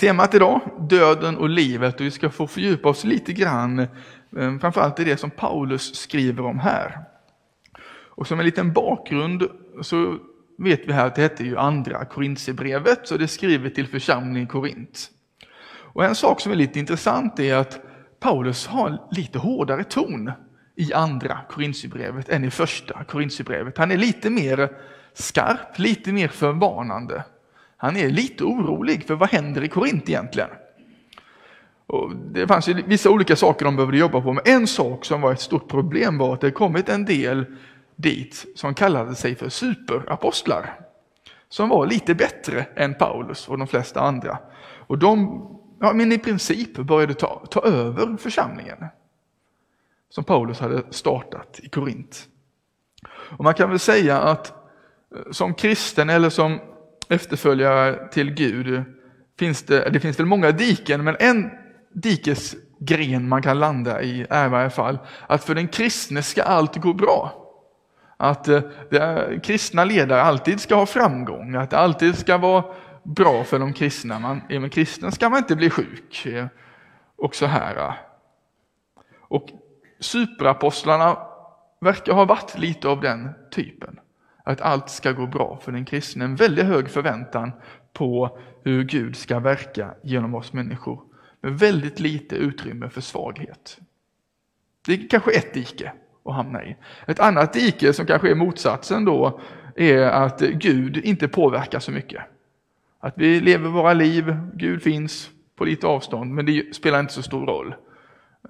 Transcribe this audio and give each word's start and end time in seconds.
Temat 0.00 0.34
idag, 0.34 0.60
döden 0.80 1.36
och 1.36 1.48
livet, 1.48 2.00
och 2.00 2.06
vi 2.06 2.10
ska 2.10 2.30
få 2.30 2.46
fördjupa 2.46 2.88
oss 2.88 3.04
lite 3.04 3.32
grann, 3.32 3.78
eh, 3.78 4.58
framförallt 4.60 5.00
i 5.00 5.04
det 5.04 5.16
som 5.16 5.30
Paulus 5.30 5.94
skriver 5.94 6.44
om 6.44 6.58
här. 6.58 6.98
Och 8.08 8.26
som 8.26 8.38
en 8.38 8.44
liten 8.44 8.72
bakgrund 8.72 9.48
så 9.82 10.18
vet 10.58 10.80
vi 10.86 10.92
här 10.92 11.06
att 11.06 11.14
det 11.14 11.22
hette 11.22 11.44
ju 11.44 11.56
andra 11.56 12.04
Korintierbrevet, 12.04 13.08
så 13.08 13.16
det 13.16 13.24
är 13.24 13.26
skrivet 13.26 13.74
till 13.74 13.86
församlingen 13.86 14.48
Korint. 14.48 15.10
Och 15.70 16.04
en 16.04 16.14
sak 16.14 16.40
som 16.40 16.52
är 16.52 16.56
lite 16.56 16.78
intressant 16.78 17.38
är 17.38 17.56
att 17.56 17.80
Paulus 18.20 18.66
har 18.66 19.08
lite 19.10 19.38
hårdare 19.38 19.84
ton 19.84 20.32
i 20.76 20.92
andra 20.92 21.38
Korintierbrevet 21.50 22.28
än 22.28 22.44
i 22.44 22.50
första 22.50 23.04
Korintierbrevet. 23.04 23.78
Han 23.78 23.90
är 23.90 23.96
lite 23.96 24.30
mer 24.30 24.70
skarp, 25.14 25.78
lite 25.78 26.12
mer 26.12 26.28
förvarnande. 26.28 27.24
Han 27.80 27.96
är 27.96 28.08
lite 28.08 28.44
orolig 28.44 29.06
för 29.06 29.14
vad 29.14 29.28
händer 29.28 29.64
i 29.64 29.68
Korint 29.68 30.08
egentligen? 30.08 30.50
Och 31.86 32.16
det 32.16 32.46
fanns 32.46 32.68
vissa 32.68 33.10
olika 33.10 33.36
saker 33.36 33.64
de 33.64 33.76
behövde 33.76 33.98
jobba 33.98 34.20
på, 34.20 34.32
men 34.32 34.44
en 34.46 34.66
sak 34.66 35.04
som 35.04 35.20
var 35.20 35.32
ett 35.32 35.40
stort 35.40 35.68
problem 35.68 36.18
var 36.18 36.34
att 36.34 36.40
det 36.40 36.50
kommit 36.50 36.88
en 36.88 37.04
del 37.04 37.44
dit 37.96 38.46
som 38.54 38.74
kallade 38.74 39.14
sig 39.14 39.34
för 39.34 39.48
superapostlar. 39.48 40.80
Som 41.48 41.68
var 41.68 41.86
lite 41.86 42.14
bättre 42.14 42.66
än 42.76 42.94
Paulus 42.94 43.48
och 43.48 43.58
de 43.58 43.66
flesta 43.66 44.00
andra. 44.00 44.38
Och 44.86 44.98
de, 44.98 45.42
ja, 45.80 45.92
men 45.92 46.12
i 46.12 46.18
princip 46.18 46.78
började 46.78 47.14
ta, 47.14 47.46
ta 47.50 47.60
över 47.60 48.16
församlingen. 48.16 48.78
Som 50.10 50.24
Paulus 50.24 50.60
hade 50.60 50.82
startat 50.90 51.60
i 51.62 51.68
Korint. 51.68 52.28
Och 53.10 53.44
man 53.44 53.54
kan 53.54 53.70
väl 53.70 53.78
säga 53.78 54.18
att 54.18 54.48
eh, 54.48 55.30
som 55.30 55.54
kristen 55.54 56.10
eller 56.10 56.30
som 56.30 56.60
efterföljare 57.08 58.08
till 58.08 58.30
Gud 58.30 58.84
finns 59.38 59.62
det, 59.62 59.90
det 59.90 60.00
finns 60.00 60.18
väl 60.18 60.26
många 60.26 60.50
diken, 60.50 61.04
men 61.04 61.16
en 61.20 61.50
dikesgren 61.92 63.28
man 63.28 63.42
kan 63.42 63.58
landa 63.58 64.02
i 64.02 64.26
är 64.30 64.46
i 64.46 64.48
varje 64.48 64.70
fall 64.70 64.98
att 65.26 65.44
för 65.44 65.54
den 65.54 65.68
kristne 65.68 66.22
ska 66.22 66.42
allt 66.42 66.76
gå 66.76 66.92
bra. 66.92 67.44
Att 68.16 68.48
eh, 68.48 68.62
är, 68.90 69.40
kristna 69.44 69.84
ledare 69.84 70.22
alltid 70.22 70.60
ska 70.60 70.74
ha 70.74 70.86
framgång, 70.86 71.54
att 71.54 71.70
det 71.70 71.78
alltid 71.78 72.18
ska 72.18 72.38
vara 72.38 72.64
bra 73.02 73.44
för 73.44 73.58
de 73.58 73.72
kristna. 73.72 74.18
Man, 74.18 74.42
är 74.48 74.58
man 74.58 74.70
kristen 74.70 75.12
ska 75.12 75.28
man 75.28 75.38
inte 75.38 75.56
bli 75.56 75.70
sjuk. 75.70 76.26
Eh, 76.26 76.46
och 77.16 77.34
så 77.34 77.46
här. 77.46 77.92
Och 79.20 79.48
superapostlarna 80.00 81.18
verkar 81.80 82.12
ha 82.12 82.24
varit 82.24 82.58
lite 82.58 82.88
av 82.88 83.00
den 83.00 83.30
typen. 83.50 84.00
Att 84.48 84.60
allt 84.60 84.90
ska 84.90 85.12
gå 85.12 85.26
bra 85.26 85.58
för 85.62 85.72
den 85.72 85.84
kristne. 85.84 86.24
En 86.24 86.36
väldigt 86.36 86.64
hög 86.64 86.90
förväntan 86.90 87.52
på 87.92 88.38
hur 88.64 88.84
Gud 88.84 89.16
ska 89.16 89.38
verka 89.38 89.94
genom 90.02 90.34
oss 90.34 90.52
människor. 90.52 91.00
Med 91.40 91.58
väldigt 91.58 92.00
lite 92.00 92.36
utrymme 92.36 92.88
för 92.88 93.00
svaghet. 93.00 93.78
Det 94.86 94.92
är 94.92 95.08
kanske 95.08 95.30
ett 95.30 95.54
dike 95.54 95.92
att 96.24 96.34
hamna 96.34 96.64
i. 96.64 96.76
Ett 97.06 97.20
annat 97.20 97.52
dike 97.52 97.92
som 97.92 98.06
kanske 98.06 98.30
är 98.30 98.34
motsatsen 98.34 99.04
då 99.04 99.40
är 99.76 100.02
att 100.02 100.40
Gud 100.40 100.96
inte 100.96 101.28
påverkar 101.28 101.80
så 101.80 101.90
mycket. 101.90 102.22
Att 103.00 103.14
vi 103.16 103.40
lever 103.40 103.70
våra 103.70 103.92
liv, 103.92 104.36
Gud 104.54 104.82
finns 104.82 105.30
på 105.56 105.64
lite 105.64 105.86
avstånd, 105.86 106.34
men 106.34 106.46
det 106.46 106.74
spelar 106.74 107.00
inte 107.00 107.12
så 107.12 107.22
stor 107.22 107.46
roll. 107.46 107.74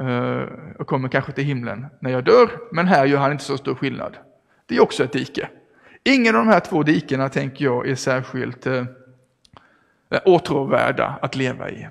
Eh, 0.00 0.42
jag 0.78 0.86
kommer 0.86 1.08
kanske 1.08 1.32
till 1.32 1.44
himlen 1.44 1.86
när 2.00 2.10
jag 2.10 2.24
dör, 2.24 2.50
men 2.72 2.86
här 2.86 3.06
gör 3.06 3.18
han 3.18 3.32
inte 3.32 3.44
så 3.44 3.56
stor 3.56 3.74
skillnad. 3.74 4.16
Det 4.66 4.76
är 4.76 4.82
också 4.82 5.04
ett 5.04 5.12
dike. 5.12 5.48
Ingen 6.08 6.36
av 6.36 6.44
de 6.44 6.52
här 6.52 6.60
två 6.60 6.82
dikena 6.82 7.28
tänker 7.28 7.64
jag 7.64 7.88
är 7.88 7.94
särskilt 7.94 8.66
eh, 8.66 8.84
åtråvärda 10.24 11.18
att 11.22 11.36
leva 11.36 11.70
i. 11.70 11.88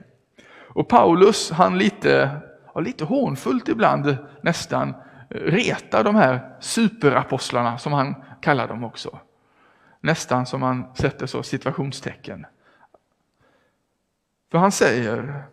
Och 0.49 0.87
Paulus, 0.87 1.51
han 1.51 1.77
lite, 1.77 2.39
ja, 2.73 2.79
lite 2.79 3.03
hånfullt 3.03 3.69
ibland 3.69 4.17
nästan 4.41 4.89
eh, 5.29 5.39
retar 5.39 6.03
de 6.03 6.15
här 6.15 6.55
superapostlarna 6.59 7.77
som 7.77 7.93
han 7.93 8.15
kallar 8.41 8.67
dem 8.67 8.83
också. 8.83 9.19
Nästan 9.99 10.45
som 10.45 10.61
han 10.61 10.95
sätter 10.95 11.25
så 11.25 11.43
situationstecken. 11.43 12.45
För 14.51 14.57
han 14.57 14.71
säger 14.71 15.43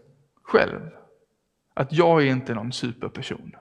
själv 0.43 0.91
att 1.75 1.93
jag 1.93 2.23
är 2.23 2.27
inte 2.27 2.55
någon 2.55 2.73
superperson. 2.73 3.57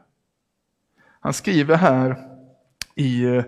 Han 1.19 1.33
skriver 1.33 1.75
här 1.75 2.17
i, 2.95 3.23
eh, 3.25 3.43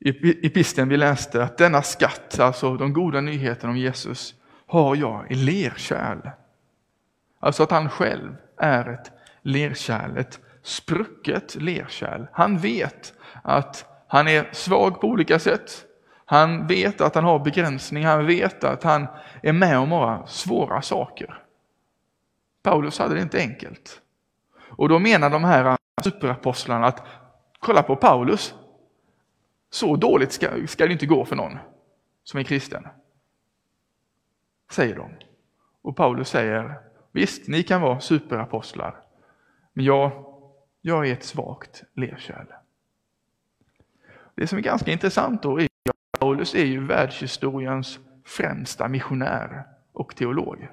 i 0.00 0.46
episten 0.46 0.88
vi 0.88 0.96
läste 0.96 1.42
att 1.42 1.58
denna 1.58 1.82
skatt, 1.82 2.40
alltså 2.40 2.76
de 2.76 2.92
goda 2.92 3.20
nyheterna 3.20 3.70
om 3.70 3.76
Jesus, 3.76 4.34
har 4.66 4.96
jag 4.96 5.30
i 5.30 5.34
lerkärl. 5.34 6.30
Alltså 7.40 7.62
att 7.62 7.70
han 7.70 7.90
själv 7.90 8.36
är 8.56 8.88
ett 8.88 9.12
lerkärl, 9.42 10.16
ett 10.16 10.40
sprucket 10.62 11.54
lerkärl. 11.54 12.26
Han 12.32 12.58
vet 12.58 13.14
att 13.42 13.84
han 14.08 14.28
är 14.28 14.48
svag 14.52 15.00
på 15.00 15.06
olika 15.06 15.38
sätt. 15.38 15.84
Han 16.24 16.66
vet 16.66 17.00
att 17.00 17.14
han 17.14 17.24
har 17.24 17.38
begränsningar, 17.38 18.16
han 18.16 18.26
vet 18.26 18.64
att 18.64 18.82
han 18.82 19.06
är 19.42 19.52
med 19.52 19.78
om 19.78 19.88
många 19.88 20.26
svåra 20.26 20.82
saker. 20.82 21.42
Paulus 22.62 22.98
hade 22.98 23.14
det 23.14 23.22
inte 23.22 23.38
enkelt. 23.38 24.00
Och 24.70 24.88
då 24.88 24.98
menar 24.98 25.30
de 25.30 25.44
här 25.44 25.76
superapostlarna 26.02 26.86
att 26.86 27.06
kolla 27.60 27.82
på 27.82 27.96
Paulus. 27.96 28.54
Så 29.70 29.96
dåligt 29.96 30.32
ska, 30.32 30.66
ska 30.66 30.86
det 30.86 30.92
inte 30.92 31.06
gå 31.06 31.24
för 31.24 31.36
någon 31.36 31.58
som 32.24 32.40
är 32.40 32.44
kristen. 32.44 32.86
Säger 34.70 34.96
de. 34.96 35.10
Och 35.82 35.96
Paulus 35.96 36.28
säger, 36.28 36.74
visst, 37.12 37.48
ni 37.48 37.62
kan 37.62 37.80
vara 37.80 38.00
superapostlar, 38.00 38.96
men 39.72 39.84
jag 39.84 40.28
jag 40.80 41.08
är 41.08 41.12
ett 41.12 41.24
svagt 41.24 41.82
lerkärl. 41.94 42.46
Det 44.34 44.46
som 44.46 44.58
är 44.58 44.62
ganska 44.62 44.92
intressant 44.92 45.42
då 45.42 45.60
är 45.60 45.64
att 45.64 46.20
Paulus 46.20 46.54
är 46.54 46.64
ju 46.64 46.86
världshistoriens 46.86 47.98
främsta 48.24 48.88
missionär 48.88 49.64
och 49.92 50.16
teolog. 50.16 50.68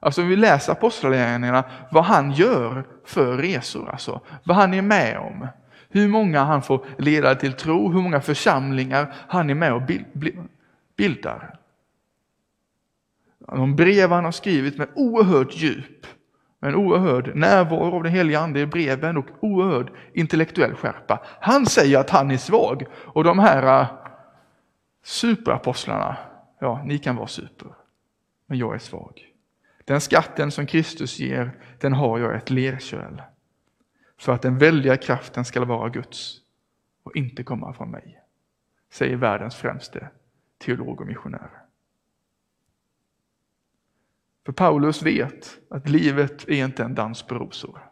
Alltså 0.00 0.22
vi 0.22 0.36
läser 0.36 0.72
apostlagärningarna, 0.72 1.64
vad 1.90 2.04
han 2.04 2.32
gör 2.32 2.86
för 3.04 3.36
resor, 3.36 3.90
alltså 3.90 4.20
vad 4.44 4.56
han 4.56 4.74
är 4.74 4.82
med 4.82 5.18
om. 5.18 5.48
Hur 5.90 6.08
många 6.08 6.44
han 6.44 6.62
får 6.62 6.86
leda 6.98 7.34
till 7.34 7.52
tro, 7.52 7.92
hur 7.92 8.02
många 8.02 8.20
församlingar 8.20 9.14
han 9.28 9.50
är 9.50 9.54
med 9.54 9.72
och 9.72 9.82
bildar. 10.96 11.54
De 13.38 13.76
brev 13.76 14.10
han 14.10 14.24
har 14.24 14.32
skrivit 14.32 14.78
med 14.78 14.88
oerhört 14.94 15.56
djup 15.56 16.06
med 16.60 16.68
en 16.68 16.76
oerhörd 16.76 17.36
närvaro 17.36 17.96
av 17.96 18.02
den 18.02 18.12
heliga 18.12 18.40
Ande 18.40 18.60
i 18.60 18.66
breven 18.66 19.16
och 19.16 19.26
oerhörd 19.40 19.92
intellektuell 20.14 20.74
skärpa. 20.74 21.22
Han 21.40 21.66
säger 21.66 21.98
att 21.98 22.10
han 22.10 22.30
är 22.30 22.36
svag 22.36 22.86
och 22.94 23.24
de 23.24 23.38
här 23.38 23.80
äh, 23.80 23.86
superapostlarna, 25.04 26.16
ja, 26.60 26.82
ni 26.84 26.98
kan 26.98 27.16
vara 27.16 27.26
super, 27.26 27.68
men 28.46 28.58
jag 28.58 28.74
är 28.74 28.78
svag. 28.78 29.26
Den 29.84 30.00
skatten 30.00 30.50
som 30.50 30.66
Kristus 30.66 31.18
ger, 31.18 31.52
den 31.80 31.92
har 31.92 32.18
jag 32.18 32.36
ett 32.36 32.50
lerkärl. 32.50 33.22
För 34.20 34.32
att 34.32 34.42
den 34.42 34.58
väldiga 34.58 34.96
kraften 34.96 35.44
ska 35.44 35.64
vara 35.64 35.88
Guds 35.88 36.40
och 37.02 37.16
inte 37.16 37.42
komma 37.42 37.72
från 37.72 37.90
mig, 37.90 38.22
säger 38.90 39.16
världens 39.16 39.56
främste 39.56 40.10
teolog 40.58 41.00
och 41.00 41.06
missionär. 41.06 41.50
För 44.46 44.52
Paulus 44.52 45.02
vet 45.02 45.58
att 45.70 45.88
livet 45.88 46.48
är 46.48 46.64
inte 46.64 46.82
en 46.82 46.94
dans 46.94 47.22
på 47.22 47.34
rosor. 47.34 47.90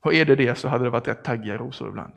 Och 0.00 0.14
är 0.14 0.24
det 0.24 0.36
det 0.36 0.54
så 0.58 0.68
hade 0.68 0.84
det 0.84 0.90
varit 0.90 1.08
rätt 1.08 1.24
taggiga 1.24 1.56
rosor 1.56 1.88
ibland. 1.88 2.14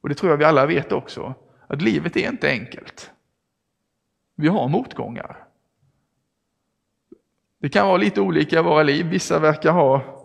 Och 0.00 0.08
det 0.08 0.14
tror 0.14 0.30
jag 0.30 0.38
vi 0.38 0.44
alla 0.44 0.66
vet 0.66 0.92
också, 0.92 1.34
att 1.66 1.82
livet 1.82 2.16
är 2.16 2.30
inte 2.30 2.50
enkelt. 2.50 3.10
Vi 4.34 4.48
har 4.48 4.68
motgångar. 4.68 5.44
Det 7.58 7.68
kan 7.68 7.86
vara 7.86 7.96
lite 7.96 8.20
olika 8.20 8.58
i 8.58 8.62
våra 8.62 8.82
liv, 8.82 9.06
vissa 9.06 9.38
verkar 9.38 9.72
ha, 9.72 10.15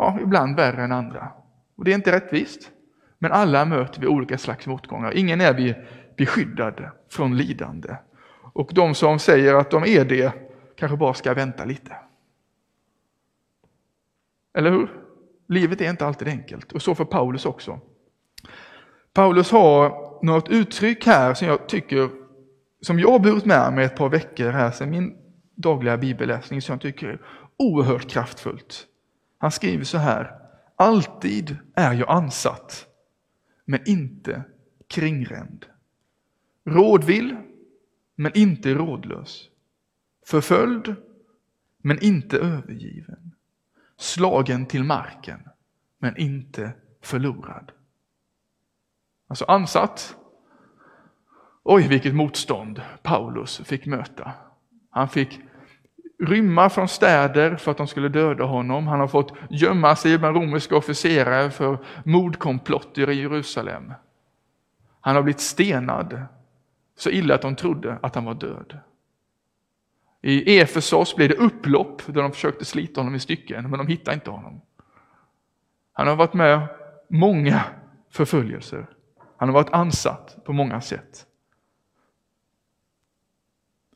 ja, 0.00 0.18
ibland 0.22 0.56
värre 0.56 0.84
än 0.84 0.92
andra. 0.92 1.28
Och 1.76 1.84
det 1.84 1.90
är 1.90 1.94
inte 1.94 2.12
rättvist. 2.12 2.70
Men 3.18 3.32
alla 3.32 3.64
möter 3.64 4.00
vi 4.00 4.06
olika 4.06 4.38
slags 4.38 4.66
motgångar. 4.66 5.12
Ingen 5.16 5.40
är 5.40 5.54
vi 5.54 5.74
beskyddad 6.16 6.90
från 7.10 7.36
lidande. 7.36 7.96
Och 8.52 8.70
de 8.74 8.94
som 8.94 9.18
säger 9.18 9.54
att 9.54 9.70
de 9.70 9.84
är 9.84 10.04
det, 10.04 10.32
kanske 10.76 10.96
bara 10.96 11.14
ska 11.14 11.34
vänta 11.34 11.64
lite. 11.64 11.96
Eller 14.54 14.70
hur? 14.70 14.90
Livet 15.48 15.80
är 15.80 15.90
inte 15.90 16.06
alltid 16.06 16.28
enkelt 16.28 16.72
och 16.72 16.82
så 16.82 16.94
för 16.94 17.04
Paulus 17.04 17.46
också. 17.46 17.80
Paulus 19.12 19.50
har 19.50 19.92
något 20.24 20.48
uttryck 20.48 21.06
här 21.06 21.34
som 21.34 21.48
jag 21.48 21.68
tycker, 21.68 22.10
som 22.80 22.98
jag 22.98 23.10
har 23.10 23.18
burit 23.18 23.44
med 23.44 23.72
mig 23.72 23.84
ett 23.84 23.96
par 23.96 24.08
veckor 24.08 24.50
här 24.50 24.70
sedan 24.70 24.90
min 24.90 25.16
dagliga 25.54 25.96
bibelläsning, 25.96 26.62
som 26.62 26.72
jag 26.72 26.80
tycker 26.80 27.08
är 27.08 27.20
oerhört 27.56 28.10
kraftfullt. 28.10 28.86
Han 29.40 29.50
skriver 29.50 29.84
så 29.84 29.98
här, 29.98 30.40
alltid 30.76 31.56
är 31.74 31.92
jag 31.92 32.10
ansatt, 32.10 32.86
men 33.64 33.80
inte 33.88 34.44
kringränd. 34.88 35.66
Rådvill, 36.64 37.36
men 38.14 38.32
inte 38.34 38.74
rådlös 38.74 39.50
Förföljd, 40.26 40.94
men 41.78 42.04
inte 42.04 42.38
övergiven. 42.38 43.34
Slagen 43.96 44.66
till 44.66 44.84
marken, 44.84 45.40
men 45.98 46.16
inte 46.16 46.72
förlorad. 47.00 47.72
Alltså 49.26 49.44
ansatt. 49.44 50.16
Oj, 51.62 51.88
vilket 51.88 52.14
motstånd 52.14 52.82
Paulus 53.02 53.58
fick 53.58 53.86
möta. 53.86 54.32
Han 54.90 55.08
fick 55.08 55.40
rymma 56.20 56.70
från 56.70 56.88
städer 56.88 57.56
för 57.56 57.70
att 57.70 57.76
de 57.76 57.86
skulle 57.86 58.08
döda 58.08 58.44
honom. 58.44 58.86
Han 58.86 59.00
har 59.00 59.08
fått 59.08 59.32
gömma 59.50 59.96
sig 59.96 60.18
bland 60.18 60.36
romerska 60.36 60.76
officerare 60.76 61.50
för 61.50 61.78
mordkomplotter 62.04 63.10
i 63.10 63.20
Jerusalem. 63.20 63.92
Han 65.00 65.16
har 65.16 65.22
blivit 65.22 65.40
stenad 65.40 66.22
så 66.96 67.10
illa 67.10 67.34
att 67.34 67.42
de 67.42 67.56
trodde 67.56 67.98
att 68.02 68.14
han 68.14 68.24
var 68.24 68.34
död. 68.34 68.78
I 70.22 70.60
Efesos 70.60 71.16
blev 71.16 71.28
det 71.28 71.34
upplopp 71.34 72.02
där 72.06 72.22
de 72.22 72.32
försökte 72.32 72.64
slita 72.64 73.00
honom 73.00 73.14
i 73.14 73.20
stycken, 73.20 73.70
men 73.70 73.78
de 73.78 73.86
hittade 73.86 74.14
inte 74.14 74.30
honom. 74.30 74.60
Han 75.92 76.08
har 76.08 76.16
varit 76.16 76.34
med 76.34 76.68
många 77.08 77.64
förföljelser. 78.10 78.86
Han 79.36 79.48
har 79.48 79.54
varit 79.54 79.72
ansatt 79.72 80.44
på 80.44 80.52
många 80.52 80.80
sätt. 80.80 81.26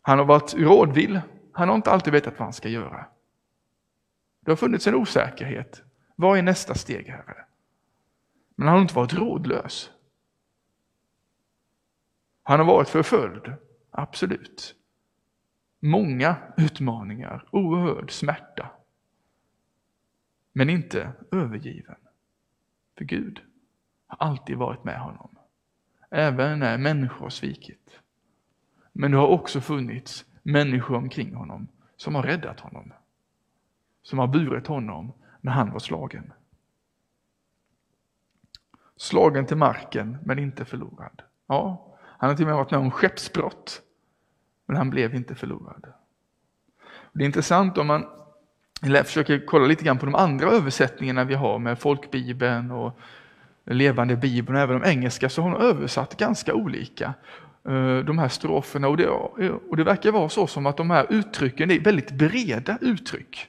Han 0.03 0.19
har 0.19 0.26
varit 0.26 0.55
rådvill. 0.55 1.21
Han 1.55 1.69
har 1.69 1.77
inte 1.77 1.91
alltid 1.91 2.12
vetat 2.12 2.39
vad 2.39 2.47
han 2.47 2.53
ska 2.53 2.69
göra. 2.69 3.06
Det 4.41 4.51
har 4.51 4.56
funnits 4.56 4.87
en 4.87 4.95
osäkerhet. 4.95 5.83
Vad 6.17 6.39
är 6.39 6.43
nästa 6.43 6.75
steg, 6.75 7.06
Herre? 7.06 7.45
Men 8.55 8.69
han 8.69 8.77
har 8.77 8.83
inte 8.83 8.95
varit 8.95 9.15
rådlös. 9.15 9.91
Han 12.43 12.59
har 12.59 12.67
varit 12.67 12.89
förföljd, 12.89 13.53
absolut. 13.91 14.75
Många 15.81 16.37
utmaningar, 16.56 17.49
oerhörd 17.51 18.11
smärta. 18.11 18.71
Men 20.53 20.71
inte 20.71 21.12
övergiven. 21.33 21.97
För 22.99 23.05
Gud 23.05 23.43
har 24.07 24.27
alltid 24.27 24.57
varit 24.57 24.85
med 24.85 25.00
honom. 25.00 25.39
Även 26.11 26.59
när 26.59 26.79
människor 26.79 27.21
har 27.21 27.31
svikit. 27.31 28.00
Men 28.93 29.11
det 29.11 29.17
har 29.17 29.29
också 29.29 29.61
funnits 29.61 30.25
människor 30.44 30.96
omkring 30.96 31.35
honom 31.35 31.69
som 31.96 32.14
har 32.14 32.23
räddat 32.23 32.61
honom. 32.61 32.93
Som 34.02 34.19
har 34.19 34.26
burit 34.26 34.67
honom 34.67 35.12
när 35.41 35.52
han 35.52 35.70
var 35.70 35.79
slagen. 35.79 36.32
Slagen 38.96 39.46
till 39.46 39.56
marken 39.56 40.19
men 40.25 40.38
inte 40.38 40.64
förlorad. 40.64 41.23
Ja, 41.46 41.96
han 42.00 42.31
har 42.31 42.37
till 42.37 42.44
och 42.44 42.49
med 42.49 42.56
varit 42.56 42.70
med 42.70 42.81
om 42.81 42.91
skeppsbrott, 42.91 43.82
men 44.67 44.76
han 44.76 44.91
blev 44.91 45.14
inte 45.14 45.35
förlorad. 45.35 45.87
Det 47.12 47.23
är 47.23 47.26
intressant 47.26 47.79
om 47.79 47.87
man 47.87 48.06
försöker 49.05 49.47
kolla 49.47 49.67
lite 49.67 49.85
grann 49.85 49.99
på 49.99 50.06
de 50.06 50.14
andra 50.14 50.50
översättningarna 50.50 51.25
vi 51.25 51.35
har 51.35 51.58
med 51.58 51.79
folkbibeln 51.79 52.70
och 52.70 52.99
levande 53.64 54.17
bibeln 54.17 54.56
och 54.56 54.62
även 54.62 54.81
de 54.81 54.88
engelska 54.88 55.29
så 55.29 55.43
har 55.43 55.50
de 55.50 55.61
översatt 55.61 56.17
ganska 56.17 56.55
olika 56.55 57.14
Eh, 57.69 57.99
de 57.99 58.19
här 58.19 58.28
stroferna 58.28 58.88
och 58.88 58.96
det, 58.96 59.08
och 59.08 59.76
det 59.76 59.84
verkar 59.84 60.12
vara 60.12 60.28
så 60.28 60.46
som 60.46 60.66
att 60.66 60.76
de 60.76 60.90
här 60.90 61.06
uttrycken 61.11 61.70
är 61.70 61.81
väldigt 61.81 62.11
breda 62.11 62.78
uttryck. 62.81 63.49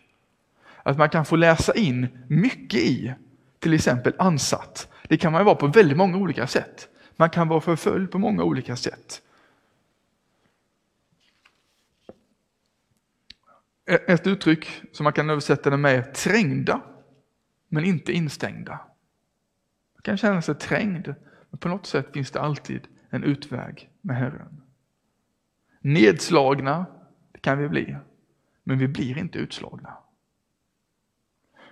Att 0.83 0.97
man 0.97 1.09
kan 1.09 1.25
få 1.25 1.35
läsa 1.35 1.73
in 1.73 2.07
mycket 2.27 2.79
i 2.79 3.13
till 3.59 3.73
exempel 3.73 4.13
ansatt. 4.17 4.91
Det 5.07 5.17
kan 5.17 5.31
man 5.31 5.41
ju 5.41 5.45
vara 5.45 5.55
på 5.55 5.67
väldigt 5.67 5.97
många 5.97 6.17
olika 6.17 6.47
sätt. 6.47 6.89
Man 7.15 7.29
kan 7.29 7.47
vara 7.47 7.61
förföljd 7.61 8.11
på 8.11 8.19
många 8.19 8.43
olika 8.43 8.75
sätt. 8.75 9.21
E-, 13.85 13.99
ett 14.07 14.27
uttryck 14.27 14.81
som 14.91 15.03
man 15.03 15.13
kan 15.13 15.29
översätta 15.29 15.69
det 15.69 15.77
med 15.77 15.95
är 15.95 16.01
trängda, 16.01 16.81
men 17.67 17.85
inte 17.85 18.13
instängda. 18.13 18.79
Man 19.95 20.01
kan 20.01 20.17
känna 20.17 20.41
sig 20.41 20.55
trängd, 20.55 21.15
men 21.49 21.57
på 21.57 21.67
något 21.67 21.85
sätt 21.85 22.13
finns 22.13 22.31
det 22.31 22.41
alltid 22.41 22.87
en 23.09 23.23
utväg 23.23 23.89
med 24.05 24.15
Herren. 24.15 24.61
Nedslagna, 25.79 26.85
det 27.31 27.39
kan 27.39 27.57
vi 27.57 27.69
bli, 27.69 27.97
men 28.63 28.77
vi 28.77 28.87
blir 28.87 29.17
inte 29.17 29.39
utslagna. 29.39 29.97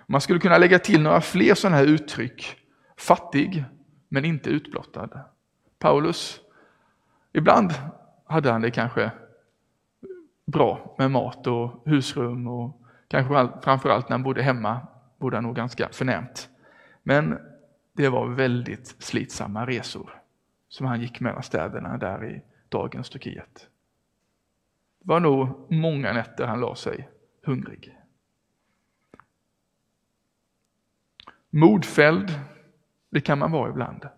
Man 0.06 0.20
skulle 0.20 0.40
kunna 0.40 0.58
lägga 0.58 0.78
till 0.78 1.02
några 1.02 1.20
fler 1.20 1.54
sådana 1.54 1.76
här 1.76 1.86
uttryck. 1.86 2.56
Fattig, 2.96 3.64
men 4.08 4.24
inte 4.24 4.50
utblottad. 4.50 5.20
Paulus, 5.78 6.40
ibland 7.32 7.74
hade 8.26 8.50
han 8.50 8.60
det 8.60 8.70
kanske 8.70 9.10
bra 10.46 10.94
med 10.98 11.10
mat 11.10 11.46
och 11.46 11.82
husrum 11.86 12.46
och 12.46 12.82
kanske 13.08 13.60
framförallt 13.62 14.08
när 14.08 14.14
han 14.14 14.22
bodde 14.22 14.42
hemma 14.42 14.86
bodde 15.18 15.36
han 15.36 15.44
nog 15.44 15.56
ganska 15.56 15.88
förnämt. 15.92 16.48
Men 17.02 17.38
det 17.92 18.08
var 18.08 18.26
väldigt 18.26 18.96
slitsamma 18.98 19.66
resor 19.66 20.23
som 20.74 20.86
han 20.86 21.00
gick 21.00 21.20
mellan 21.20 21.42
städerna 21.42 21.98
där 21.98 22.24
i 22.24 22.42
dagens 22.68 23.10
Turkiet. 23.10 23.68
Det 25.00 25.08
var 25.08 25.20
nog 25.20 25.66
många 25.72 26.12
nätter 26.12 26.46
han 26.46 26.60
la 26.60 26.74
sig 26.74 27.08
hungrig. 27.42 27.98
Modfälld, 31.50 32.40
det 33.10 33.20
kan 33.20 33.38
man 33.38 33.50
vara 33.50 33.70
ibland. 33.70 34.08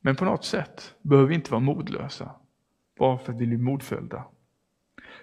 Men 0.00 0.16
på 0.16 0.24
något 0.24 0.44
sätt 0.44 0.94
behöver 1.02 1.28
vi 1.28 1.34
inte 1.34 1.50
vara 1.50 1.60
modlösa 1.60 2.30
bara 2.98 3.18
för 3.18 3.32
att 3.32 3.40
vi 3.40 3.46
blir 3.46 3.58
modfällda. 3.58 4.24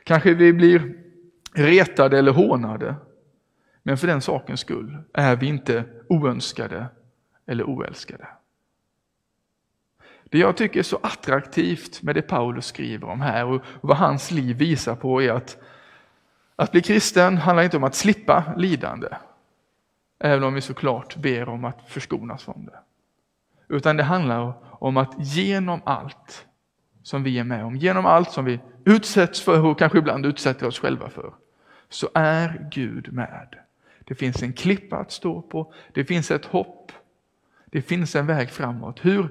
Kanske 0.04 0.34
vi 0.34 0.54
blir 0.54 1.04
retade 1.54 2.20
eller 2.20 2.32
hånade, 2.32 2.96
men 3.84 3.98
för 3.98 4.08
den 4.08 4.22
sakens 4.22 4.60
skull 4.60 5.04
är 5.14 5.36
vi 5.36 5.48
inte 5.48 5.86
oönskade 6.10 6.88
eller 7.46 7.64
oälskade. 7.64 8.37
Det 10.30 10.38
jag 10.38 10.58
tycker 10.58 10.80
är 10.80 10.84
så 10.84 11.00
attraktivt 11.04 12.02
med 12.02 12.16
det 12.16 12.22
Paulus 12.22 12.66
skriver 12.66 13.10
om 13.10 13.22
här 13.22 13.46
och 13.46 13.62
vad 13.82 13.98
hans 13.98 14.32
liv 14.32 14.58
visar 14.58 14.96
på 14.96 15.22
är 15.22 15.32
att 15.32 15.58
att 16.60 16.72
bli 16.72 16.82
kristen 16.82 17.38
handlar 17.38 17.64
inte 17.64 17.78
om 17.78 17.84
att 17.84 17.96
slippa 17.96 18.54
lidande, 18.58 19.08
även 20.20 20.44
om 20.44 20.54
vi 20.54 20.62
såklart 20.62 21.16
ber 21.16 21.50
om 21.50 21.66
att 21.66 21.82
förskonas 21.88 22.44
från 22.44 22.66
det. 22.66 22.80
Utan 23.76 23.98
det 23.98 24.04
handlar 24.04 24.54
om 24.84 24.98
att 24.98 25.14
genom 25.18 25.82
allt 25.86 26.46
som 27.04 27.24
vi 27.24 27.40
är 27.40 27.44
med 27.44 27.66
om, 27.66 27.76
genom 27.76 28.06
allt 28.06 28.32
som 28.32 28.46
vi 28.46 28.60
utsätts 28.86 29.42
för 29.42 29.66
och 29.66 29.80
kanske 29.80 29.98
ibland 29.98 30.26
utsätter 30.26 30.68
oss 30.68 30.80
själva 30.80 31.10
för, 31.10 31.34
så 31.90 32.10
är 32.14 32.68
Gud 32.72 33.14
med. 33.14 33.56
Det 34.00 34.16
finns 34.16 34.44
en 34.44 34.54
klippa 34.54 34.98
att 34.98 35.12
stå 35.12 35.42
på, 35.42 35.74
det 35.94 36.06
finns 36.06 36.32
ett 36.32 36.46
hopp, 36.46 36.92
det 37.66 37.82
finns 37.82 38.16
en 38.16 38.26
väg 38.26 38.50
framåt. 38.50 39.06
Hur 39.06 39.30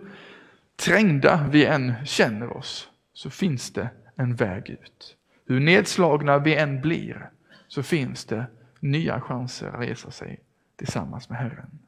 trängda 0.77 1.49
vi 1.51 1.65
än 1.65 1.95
känner 2.05 2.57
oss 2.57 2.91
så 3.13 3.31
finns 3.31 3.73
det 3.73 3.91
en 4.17 4.35
väg 4.35 4.71
ut. 4.71 5.17
Hur 5.47 5.61
nedslagna 5.61 6.39
vi 6.39 6.57
än 6.57 6.81
blir 6.81 7.31
så 7.69 7.83
finns 7.83 8.25
det 8.25 8.47
nya 8.81 9.21
chanser 9.21 9.69
att 9.69 9.81
resa 9.81 10.11
sig 10.11 10.41
tillsammans 10.77 11.29
med 11.29 11.39
Herren. 11.39 11.79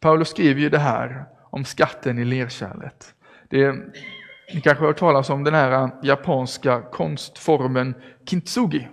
Paulus 0.00 0.28
skriver 0.28 0.60
ju 0.60 0.68
det 0.68 0.78
här 0.78 1.24
om 1.50 1.64
skatten 1.64 2.18
i 2.18 2.24
lerkärlet. 2.24 3.14
Det, 3.48 3.72
ni 4.54 4.60
kanske 4.60 4.82
har 4.82 4.86
hört 4.86 4.98
talas 4.98 5.30
om 5.30 5.44
den 5.44 5.54
här 5.54 5.90
japanska 6.02 6.82
konstformen 6.82 7.94
kintsugi. 8.26 8.88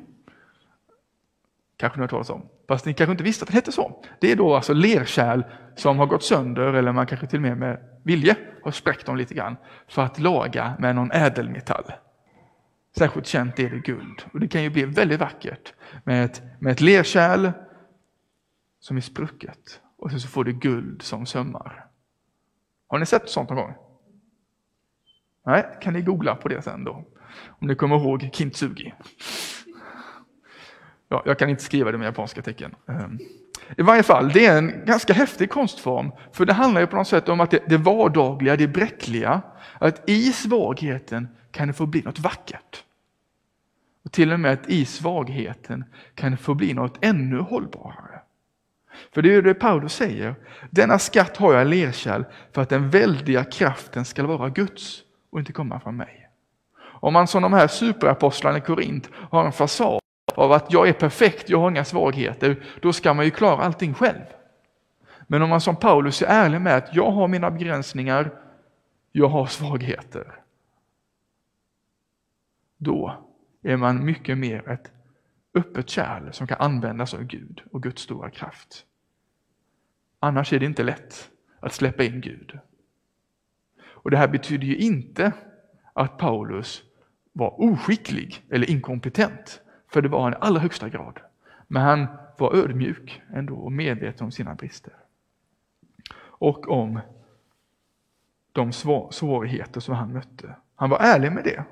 Kanske 1.78 2.00
ni 2.00 2.02
har 2.02 2.04
hört 2.04 2.10
talas 2.10 2.30
om. 2.30 2.50
Fast 2.72 2.86
ni 2.86 2.94
kanske 2.94 3.12
inte 3.12 3.24
visste 3.24 3.44
att 3.44 3.48
den 3.48 3.56
hette 3.56 3.72
så. 3.72 4.04
Det 4.20 4.32
är 4.32 4.36
då 4.36 4.56
alltså 4.56 4.74
lerkärl 4.74 5.44
som 5.76 6.00
har 6.00 6.06
gått 6.06 6.24
sönder 6.24 6.74
eller 6.74 6.92
man 6.92 7.08
kanske 7.08 7.28
till 7.28 7.38
och 7.38 7.42
med 7.42 7.58
med 7.58 7.80
vilje 8.04 8.36
har 8.64 8.72
spräckt 8.72 9.06
dem 9.06 9.18
lite 9.18 9.34
grann 9.34 9.58
för 9.88 10.02
att 10.02 10.20
laga 10.20 10.76
med 10.80 10.96
någon 10.96 11.12
ädelmetall. 11.12 11.84
Särskilt 12.98 13.28
känt 13.28 13.60
är 13.60 13.70
det 13.70 13.80
guld. 13.80 14.24
Och 14.34 14.40
det 14.40 14.48
kan 14.48 14.64
ju 14.64 14.70
bli 14.70 14.86
väldigt 14.86 15.20
vackert 15.20 15.74
med 16.04 16.26
ett, 16.26 16.42
med 16.60 16.72
ett 16.72 16.82
lerkärl 16.82 17.52
som 18.80 18.98
är 18.98 19.02
sprucket 19.02 19.82
och 19.98 20.12
så 20.12 20.28
får 20.28 20.44
du 20.44 20.54
guld 20.54 21.02
som 21.02 21.26
sömmar. 21.26 21.86
Har 22.88 23.00
ni 23.00 23.06
sett 23.06 23.30
sånt 23.30 23.50
någon 23.50 23.58
gång? 23.58 23.74
Nej, 25.46 25.66
kan 25.82 25.94
ni 25.94 26.02
googla 26.02 26.36
på 26.36 26.48
det 26.48 26.62
sen 26.62 26.84
då. 26.84 27.06
Om 27.48 27.68
ni 27.68 27.76
kommer 27.76 27.96
ihåg 27.96 28.30
kintsugi. 28.34 28.94
Ja, 31.12 31.24
jag 31.26 31.40
kan 31.40 31.50
inte 31.50 31.64
skriva 31.64 31.92
det 31.92 31.98
med 31.98 32.06
japanska 32.06 32.42
tecken. 32.42 32.76
Ehm, 32.88 33.20
I 33.78 33.82
varje 33.82 34.04
fall, 34.04 34.30
det 34.30 34.46
är 34.46 34.58
en 34.58 34.86
ganska 34.86 35.14
häftig 35.14 35.50
konstform. 35.50 36.12
För 36.32 36.46
det 36.46 36.54
handlar 36.54 36.82
ju 36.82 36.88
på 36.88 36.96
något 36.96 37.08
sätt 37.08 37.30
om 37.30 37.42
att 37.42 37.52
det, 37.52 37.64
det 37.68 37.78
vardagliga, 37.78 38.56
det 38.56 38.68
bräckliga. 38.68 39.42
Att 39.80 40.10
i 40.10 40.34
svagheten 40.34 41.28
kan 41.52 41.68
det 41.68 41.74
få 41.74 41.86
bli 41.86 42.02
något 42.02 42.20
vackert. 42.20 42.84
Och 44.06 44.12
till 44.12 44.32
och 44.32 44.40
med 44.40 44.52
att 44.52 44.70
i 44.70 44.86
svagheten 44.86 45.84
kan 46.16 46.32
det 46.32 46.38
få 46.38 46.54
bli 46.54 46.74
något 46.74 47.06
ännu 47.06 47.40
hållbarare. 47.40 48.22
För 49.14 49.22
det 49.22 49.30
är 49.30 49.34
ju 49.34 49.42
det 49.42 49.54
Paulus 49.54 49.94
säger. 49.94 50.36
Denna 50.70 51.00
skatt 51.00 51.38
har 51.38 51.54
jag 51.54 51.62
i 51.62 51.66
lerkärl 51.66 52.24
för 52.52 52.62
att 52.62 52.70
den 52.70 52.90
väldiga 52.90 53.44
kraften 53.44 54.06
ska 54.06 54.24
vara 54.24 54.50
Guds 54.50 55.02
och 55.32 55.40
inte 55.40 55.54
komma 55.54 55.80
från 55.80 55.96
mig. 55.96 56.28
Om 56.84 57.14
man 57.14 57.28
som 57.28 57.42
de 57.42 57.54
här 57.54 57.68
superapostlarna 57.68 58.58
i 58.58 58.62
Korint 58.62 59.10
har 59.14 59.46
en 59.46 59.52
fasad 59.52 60.01
av 60.42 60.52
att 60.52 60.74
jag 60.74 60.90
är 60.90 60.94
perfekt, 60.94 61.50
jag 61.50 61.60
har 61.60 61.70
inga 61.70 61.86
svagheter, 61.86 62.64
då 62.82 62.94
ska 62.94 63.14
man 63.14 63.26
ju 63.26 63.32
klara 63.32 63.64
allting 63.64 63.94
själv. 63.94 64.26
Men 65.28 65.42
om 65.42 65.50
man 65.50 65.62
som 65.62 65.76
Paulus 65.76 66.22
är 66.22 66.26
ärlig 66.26 66.62
med 66.62 66.76
att 66.78 66.96
jag 66.96 67.12
har 67.12 67.28
mina 67.28 67.52
begränsningar, 67.52 68.32
jag 69.12 69.28
har 69.28 69.46
svagheter. 69.46 70.36
Då 72.78 73.28
är 73.64 73.78
man 73.78 74.06
mycket 74.06 74.38
mer 74.38 74.70
ett 74.70 74.92
öppet 75.54 75.90
kärl 75.90 76.32
som 76.32 76.48
kan 76.48 76.58
användas 76.60 77.14
av 77.14 77.24
Gud 77.24 77.62
och 77.72 77.84
Guds 77.84 78.02
stora 78.02 78.30
kraft. 78.30 78.86
Annars 80.20 80.54
är 80.54 80.60
det 80.60 80.66
inte 80.66 80.84
lätt 80.84 81.30
att 81.60 81.74
släppa 81.74 82.04
in 82.04 82.22
Gud. 82.22 82.60
Och 83.84 84.12
Det 84.12 84.18
här 84.18 84.28
betyder 84.28 84.68
ju 84.68 84.76
inte 84.76 85.32
att 85.94 86.18
Paulus 86.18 86.84
var 87.34 87.62
oskicklig 87.62 88.46
eller 88.50 88.70
inkompetent, 88.70 89.62
för 89.92 90.02
det 90.02 90.10
var 90.10 90.24
han 90.24 90.34
i 90.34 90.38
allra 90.40 90.60
högsta 90.60 90.90
grad. 90.90 91.20
Men 91.68 91.82
han 91.82 92.08
var 92.38 92.56
ödmjuk 92.56 93.22
ändå 93.34 93.56
och 93.56 93.72
medveten 93.72 94.26
om 94.26 94.32
sina 94.32 94.56
brister. 94.56 94.94
Och 96.20 96.70
om 96.70 97.00
de 98.52 98.72
svårigheter 99.12 99.80
som 99.80 99.96
han 99.96 100.14
mötte. 100.14 100.56
Han 100.76 100.90
var 100.90 100.98
ärlig 101.00 101.32
med 101.32 101.44
det. 101.44 101.64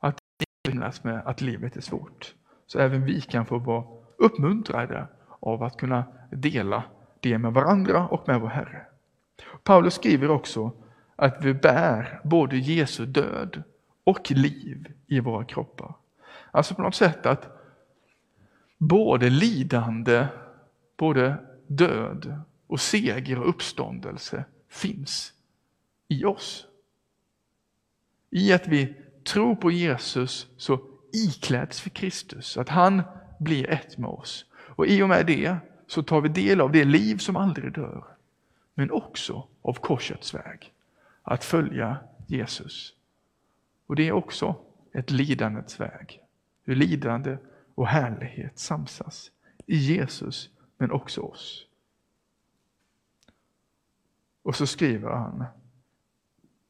Att 0.00 0.18
det 0.36 0.70
finnas 0.70 1.04
med 1.04 1.22
att 1.26 1.40
livet 1.40 1.76
är 1.76 1.80
svårt. 1.80 2.34
Så 2.66 2.78
även 2.78 3.04
vi 3.04 3.20
kan 3.20 3.46
få 3.46 3.58
vara 3.58 3.84
uppmuntrade 4.18 5.06
av 5.40 5.62
att 5.62 5.76
kunna 5.76 6.04
dela 6.30 6.82
det 7.20 7.38
med 7.38 7.52
varandra 7.52 8.08
och 8.08 8.28
med 8.28 8.40
vår 8.40 8.48
Herre. 8.48 8.86
Paulus 9.62 9.94
skriver 9.94 10.30
också 10.30 10.72
att 11.16 11.44
vi 11.44 11.54
bär 11.54 12.20
både 12.24 12.56
Jesu 12.56 13.06
död 13.06 13.62
och 14.04 14.30
liv 14.30 14.92
i 15.06 15.20
våra 15.20 15.44
kroppar. 15.44 15.94
Alltså 16.56 16.74
på 16.74 16.82
något 16.82 16.94
sätt 16.94 17.26
att 17.26 17.48
både 18.78 19.30
lidande, 19.30 20.26
både 20.96 21.36
död 21.66 22.40
och 22.66 22.80
seger 22.80 23.38
och 23.38 23.48
uppståndelse 23.48 24.44
finns 24.68 25.32
i 26.08 26.24
oss. 26.24 26.66
I 28.30 28.52
att 28.52 28.66
vi 28.66 28.94
tror 29.24 29.54
på 29.54 29.70
Jesus 29.70 30.46
så 30.56 30.80
ikläds 31.12 31.86
vi 31.86 31.90
Kristus, 31.90 32.56
att 32.56 32.68
han 32.68 33.02
blir 33.38 33.70
ett 33.70 33.98
med 33.98 34.10
oss. 34.10 34.44
Och 34.56 34.86
i 34.86 35.02
och 35.02 35.08
med 35.08 35.26
det 35.26 35.56
så 35.86 36.02
tar 36.02 36.20
vi 36.20 36.28
del 36.28 36.60
av 36.60 36.72
det 36.72 36.84
liv 36.84 37.16
som 37.16 37.36
aldrig 37.36 37.72
dör, 37.72 38.04
men 38.74 38.90
också 38.90 39.46
av 39.62 39.72
korsets 39.72 40.34
väg, 40.34 40.72
att 41.22 41.44
följa 41.44 41.96
Jesus. 42.26 42.94
Och 43.86 43.96
det 43.96 44.08
är 44.08 44.12
också 44.12 44.54
ett 44.92 45.10
lidandets 45.10 45.80
väg, 45.80 46.22
hur 46.66 46.74
lidande 46.74 47.38
och 47.74 47.86
härlighet 47.86 48.58
samsas 48.58 49.30
i 49.66 49.76
Jesus, 49.76 50.50
men 50.78 50.90
också 50.90 51.20
oss. 51.20 51.66
Och 54.42 54.56
så 54.56 54.66
skriver 54.66 55.10
han 55.10 55.44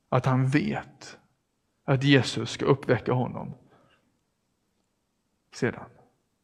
att 0.08 0.26
han 0.26 0.46
vet 0.46 1.18
att 1.84 2.04
Jesus 2.04 2.50
ska 2.50 2.64
uppväcka 2.64 3.12
honom 3.12 3.54
sedan. 5.52 5.90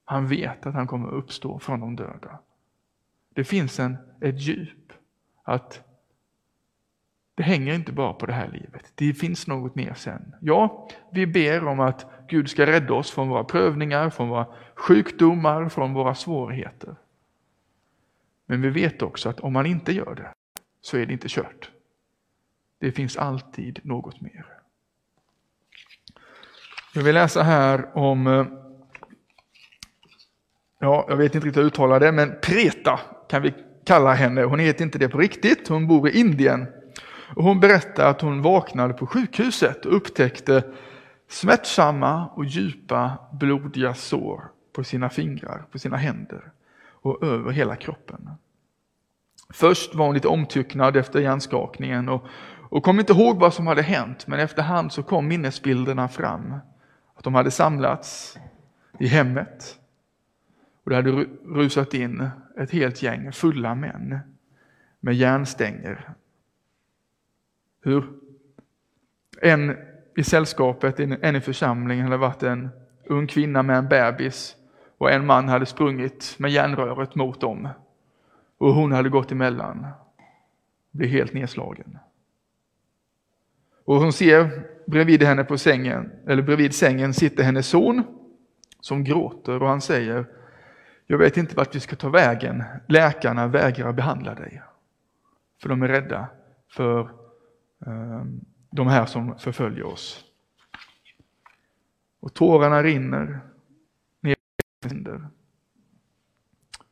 Han 0.04 0.26
vet 0.26 0.66
att 0.66 0.74
han 0.74 0.86
kommer 0.86 1.08
uppstå 1.08 1.58
från 1.58 1.80
de 1.80 1.96
döda. 1.96 2.38
Det 3.28 3.44
finns 3.44 3.80
en, 3.80 3.96
ett 4.20 4.40
djup 4.40 4.92
att 5.42 5.84
det 7.34 7.42
hänger 7.42 7.74
inte 7.74 7.92
bara 7.92 8.12
på 8.12 8.26
det 8.26 8.32
här 8.32 8.48
livet. 8.48 8.92
Det 8.94 9.14
finns 9.14 9.46
något 9.46 9.74
mer 9.74 9.94
sen. 9.94 10.34
Ja, 10.40 10.88
vi 11.12 11.26
ber 11.26 11.66
om 11.66 11.80
att 11.80 12.21
Gud 12.32 12.50
ska 12.50 12.66
rädda 12.66 12.94
oss 12.94 13.10
från 13.10 13.28
våra 13.28 13.44
prövningar, 13.44 14.10
från 14.10 14.28
våra 14.28 14.46
sjukdomar, 14.74 15.68
från 15.68 15.94
våra 15.94 16.14
svårigheter. 16.14 16.94
Men 18.46 18.62
vi 18.62 18.68
vet 18.68 19.02
också 19.02 19.28
att 19.28 19.40
om 19.40 19.52
man 19.52 19.66
inte 19.66 19.92
gör 19.92 20.14
det 20.14 20.34
så 20.80 20.96
är 20.96 21.06
det 21.06 21.12
inte 21.12 21.28
kört. 21.28 21.70
Det 22.78 22.92
finns 22.92 23.16
alltid 23.16 23.80
något 23.82 24.20
mer. 24.20 24.46
Jag 26.94 27.02
vill 27.02 27.14
läsa 27.14 27.42
här 27.42 27.96
om, 27.96 28.26
eh, 28.26 28.46
ja, 30.78 31.06
jag 31.08 31.16
vet 31.16 31.34
inte 31.34 31.46
riktigt 31.46 31.56
hur 31.56 31.62
jag 31.62 31.66
uttalar 31.66 32.00
det, 32.00 32.12
men 32.12 32.34
Preta 32.42 33.00
kan 33.28 33.42
vi 33.42 33.54
kalla 33.84 34.14
henne. 34.14 34.42
Hon 34.42 34.58
heter 34.58 34.84
inte 34.84 34.98
det 34.98 35.08
på 35.08 35.18
riktigt, 35.18 35.68
hon 35.68 35.86
bor 35.86 36.08
i 36.08 36.18
Indien. 36.18 36.66
Och 37.36 37.44
hon 37.44 37.60
berättar 37.60 38.10
att 38.10 38.20
hon 38.20 38.42
vaknade 38.42 38.94
på 38.94 39.06
sjukhuset 39.06 39.86
och 39.86 39.96
upptäckte 39.96 40.64
smärtsamma 41.32 42.28
och 42.28 42.44
djupa 42.44 43.18
blodiga 43.32 43.94
sår 43.94 44.50
på 44.72 44.84
sina 44.84 45.10
fingrar, 45.10 45.64
på 45.70 45.78
sina 45.78 45.96
händer 45.96 46.52
och 46.88 47.22
över 47.22 47.50
hela 47.50 47.76
kroppen. 47.76 48.30
Först 49.50 49.94
var 49.94 50.06
hon 50.06 50.14
lite 50.14 50.28
omtycknad 50.28 50.96
efter 50.96 51.20
hjärnskakningen 51.20 52.08
och, 52.08 52.26
och 52.70 52.82
kom 52.82 53.00
inte 53.00 53.12
ihåg 53.12 53.40
vad 53.40 53.54
som 53.54 53.66
hade 53.66 53.82
hänt, 53.82 54.26
men 54.26 54.40
efterhand 54.40 54.92
så 54.92 55.02
kom 55.02 55.28
minnesbilderna 55.28 56.08
fram. 56.08 56.54
Att 57.14 57.24
de 57.24 57.34
hade 57.34 57.50
samlats 57.50 58.38
i 58.98 59.06
hemmet 59.06 59.78
och 60.84 60.90
det 60.90 60.96
hade 60.96 61.10
rusat 61.44 61.94
in 61.94 62.30
ett 62.58 62.70
helt 62.70 63.02
gäng 63.02 63.32
fulla 63.32 63.74
män 63.74 64.18
med 65.00 65.14
järnstänger. 65.14 66.14
Hur 67.82 68.04
en 69.40 69.76
i 70.16 70.24
sällskapet, 70.24 71.00
en 71.00 71.36
i 71.36 71.40
församlingen, 71.40 72.04
hade 72.04 72.16
varit 72.16 72.42
en 72.42 72.70
ung 73.06 73.26
kvinna 73.26 73.62
med 73.62 73.78
en 73.78 73.88
bebis 73.88 74.56
och 74.98 75.10
en 75.10 75.26
man 75.26 75.48
hade 75.48 75.66
sprungit 75.66 76.34
med 76.38 76.50
järnröret 76.50 77.14
mot 77.14 77.40
dem. 77.40 77.68
Och 78.58 78.74
hon 78.74 78.92
hade 78.92 79.08
gått 79.08 79.32
emellan, 79.32 79.86
blev 80.90 81.08
helt 81.08 81.32
nedslagen. 81.32 81.98
Och 83.84 83.96
hon 83.96 84.12
ser 84.12 84.62
bredvid 84.86 85.22
henne 85.22 85.44
på 85.44 85.58
sängen, 85.58 86.12
eller 86.26 86.42
bredvid 86.42 86.74
sängen 86.74 87.14
sitter 87.14 87.42
hennes 87.42 87.66
son 87.66 88.02
som 88.80 89.04
gråter 89.04 89.62
och 89.62 89.68
han 89.68 89.80
säger 89.80 90.26
Jag 91.06 91.18
vet 91.18 91.36
inte 91.36 91.56
vart 91.56 91.74
vi 91.74 91.80
ska 91.80 91.96
ta 91.96 92.08
vägen. 92.08 92.64
Läkarna 92.88 93.46
vägrar 93.46 93.92
behandla 93.92 94.34
dig. 94.34 94.62
För 95.62 95.68
de 95.68 95.82
är 95.82 95.88
rädda 95.88 96.26
för 96.68 97.10
um, 97.78 98.44
de 98.72 98.86
här 98.86 99.06
som 99.06 99.38
förföljer 99.38 99.84
oss. 99.84 100.24
Och 102.20 102.34
tårarna 102.34 102.82
rinner 102.82 103.40
ner 104.20 104.36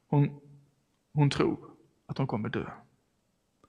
hon, 0.09 0.41
hon 1.15 1.31
tror 1.31 1.59
att 2.07 2.19
hon 2.19 2.27
kommer 2.27 2.49
dö. 2.49 2.65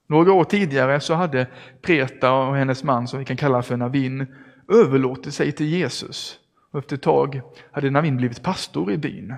Några 0.07 0.33
år 0.33 0.43
tidigare 0.43 0.99
så 0.99 1.13
hade 1.13 1.47
Preta 1.81 2.33
och 2.33 2.55
hennes 2.55 2.83
man, 2.83 3.07
som 3.07 3.19
vi 3.19 3.25
kan 3.25 3.37
kalla 3.37 3.61
för 3.61 3.77
Navin, 3.77 4.35
överlåtit 4.67 5.33
sig 5.33 5.51
till 5.51 5.65
Jesus. 5.65 6.39
Och 6.71 6.79
efter 6.79 6.95
ett 6.95 7.01
tag 7.01 7.41
hade 7.71 7.89
Navin 7.89 8.17
blivit 8.17 8.43
pastor 8.43 8.91
i 8.91 8.97
byn. 8.97 9.35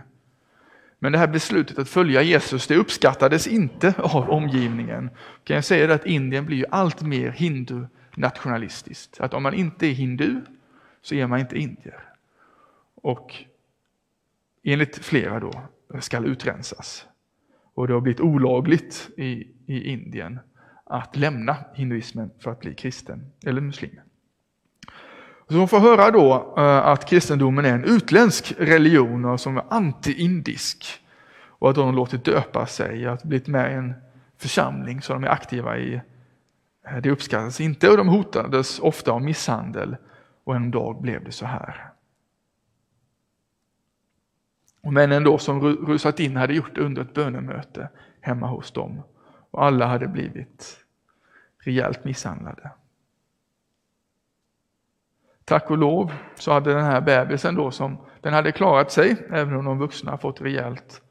Men 1.00 1.12
det 1.12 1.18
här 1.18 1.28
beslutet 1.28 1.80
att 1.80 1.90
följa 1.90 2.22
Jesus 2.22 2.68
det 2.68 2.76
uppskattades 2.76 3.48
inte 3.48 3.94
av 3.98 4.30
omgivningen. 4.30 5.10
Kan 5.44 5.56
jag 5.56 5.66
säga 5.66 5.94
att 5.94 6.06
Indien 6.06 6.46
blir 6.46 6.66
allt 6.70 7.02
mer 7.02 7.32
nationalistiskt. 8.18 9.20
Att 9.20 9.34
om 9.34 9.44
man 9.44 9.54
inte 9.54 9.88
är 9.88 9.92
hindu 9.92 10.42
så 11.02 11.16
är 11.16 11.28
man 11.28 11.40
inte 11.40 11.58
indier. 11.58 12.04
Och 12.96 13.36
enligt 14.64 15.06
flera 15.06 15.40
då 15.40 15.62
ska 16.00 16.20
utrensas. 16.20 17.06
Och 17.74 17.88
det 17.88 17.94
har 17.94 18.02
blivit 18.02 18.22
olagligt 18.22 19.10
i, 19.18 19.48
i 19.66 19.92
Indien 19.92 20.40
att 20.84 21.16
lämna 21.16 21.56
hinduismen 21.74 22.32
för 22.40 22.52
att 22.52 22.60
bli 22.60 22.76
kristen 22.76 23.32
eller 23.46 23.62
muslim. 23.62 24.00
Så 25.50 25.56
hon 25.56 25.68
får 25.68 25.80
höra 25.80 26.12
då 26.12 26.54
eh, 26.58 26.88
att 26.88 27.10
kristendomen 27.10 27.66
är 27.66 27.74
en 27.74 27.84
utländsk 27.84 28.54
religion 28.58 29.38
som 29.40 29.58
är 29.58 29.64
anti-indisk 29.70 30.86
och 31.46 31.70
att 31.70 31.76
de 31.76 31.86
har 31.86 31.94
låtit 31.94 32.26
döpa 32.26 32.66
sig, 32.66 33.06
att 33.06 33.24
blivit 33.24 33.48
med 33.48 33.72
i 33.72 33.76
en 33.76 33.94
församling 34.38 35.02
som 35.02 35.22
de 35.22 35.28
är 35.28 35.32
aktiva 35.32 35.78
i. 35.78 36.02
Eh, 36.88 36.98
det 36.98 37.12
uppskattas 37.12 37.62
inte 37.62 37.90
och 37.90 37.98
de 37.98 38.08
hotades 38.08 38.80
ofta 38.80 39.12
av 39.12 39.22
misshandel 39.22 39.96
och 40.44 40.56
en 40.56 40.72
dag 40.72 41.02
blev 41.02 41.24
det 41.24 41.32
så 41.32 41.46
här. 41.46 41.90
Och 44.82 44.94
männen 44.94 45.24
då 45.24 45.38
som 45.38 45.62
rusat 45.62 46.20
in 46.20 46.36
hade 46.36 46.54
gjort 46.54 46.76
det 46.76 46.82
under 46.82 47.02
ett 47.02 47.14
bönemöte 47.14 47.90
hemma 48.22 48.48
hos 48.48 48.72
dem. 48.72 49.02
Och 49.52 49.66
alla 49.66 49.86
hade 49.86 50.08
blivit 50.08 50.86
rejält 51.60 52.04
misshandlade. 52.04 52.72
Tack 55.46 55.72
och 55.72 55.78
lov 55.78 56.14
så 56.36 56.52
hade 56.52 56.74
den 56.74 56.84
här 56.84 57.02
bebisen 57.02 57.56
då 57.56 57.72
som 57.72 57.98
den 58.22 58.34
hade 58.34 58.52
klarat 58.52 58.92
sig, 58.92 59.28
även 59.30 59.56
om 59.56 59.66
de 59.66 59.80
vuxna 59.80 60.18
fått 60.18 60.42
rejält 60.42 61.02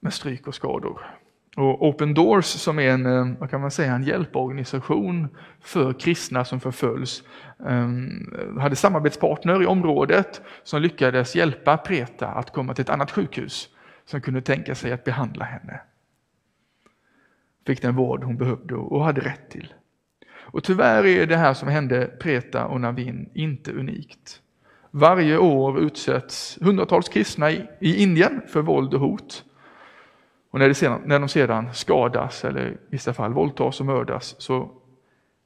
med 0.00 0.12
stryk 0.12 0.46
och 0.46 0.54
skador. 0.54 1.21
Och 1.56 1.86
Open 1.88 2.14
Doors 2.14 2.44
som 2.44 2.78
är 2.78 2.90
en, 2.90 3.06
eh, 3.06 3.26
vad 3.38 3.50
kan 3.50 3.60
man 3.60 3.70
säga, 3.70 3.94
en 3.94 4.02
hjälporganisation 4.02 5.28
för 5.60 5.92
kristna 5.92 6.44
som 6.44 6.60
förföljs 6.60 7.22
ehm, 7.66 8.34
hade 8.58 8.76
samarbetspartner 8.76 9.62
i 9.62 9.66
området 9.66 10.42
som 10.62 10.82
lyckades 10.82 11.36
hjälpa 11.36 11.76
Preta 11.76 12.26
att 12.26 12.52
komma 12.52 12.74
till 12.74 12.82
ett 12.82 12.90
annat 12.90 13.10
sjukhus 13.10 13.68
som 14.04 14.20
kunde 14.20 14.40
tänka 14.42 14.74
sig 14.74 14.92
att 14.92 15.04
behandla 15.04 15.44
henne. 15.44 15.80
Fick 17.66 17.82
den 17.82 17.96
vård 17.96 18.24
hon 18.24 18.36
behövde 18.36 18.74
och 18.74 19.04
hade 19.04 19.20
rätt 19.20 19.50
till. 19.50 19.74
Och 20.52 20.64
tyvärr 20.64 21.06
är 21.06 21.26
det 21.26 21.36
här 21.36 21.54
som 21.54 21.68
hände 21.68 22.06
Preta 22.06 22.66
och 22.66 22.80
Navin 22.80 23.30
inte 23.34 23.72
unikt. 23.72 24.40
Varje 24.90 25.38
år 25.38 25.80
utsätts 25.80 26.58
hundratals 26.60 27.08
kristna 27.08 27.50
i 27.50 27.68
Indien 27.80 28.42
för 28.48 28.62
våld 28.62 28.94
och 28.94 29.00
hot. 29.00 29.44
Och 30.52 30.58
när, 30.58 30.72
sedan, 30.72 31.02
när 31.04 31.18
de 31.18 31.28
sedan 31.28 31.74
skadas 31.74 32.44
eller 32.44 32.70
i 32.70 32.76
vissa 32.88 33.12
fall 33.12 33.32
våldtas 33.32 33.80
och 33.80 33.86
mördas 33.86 34.34
så 34.38 34.70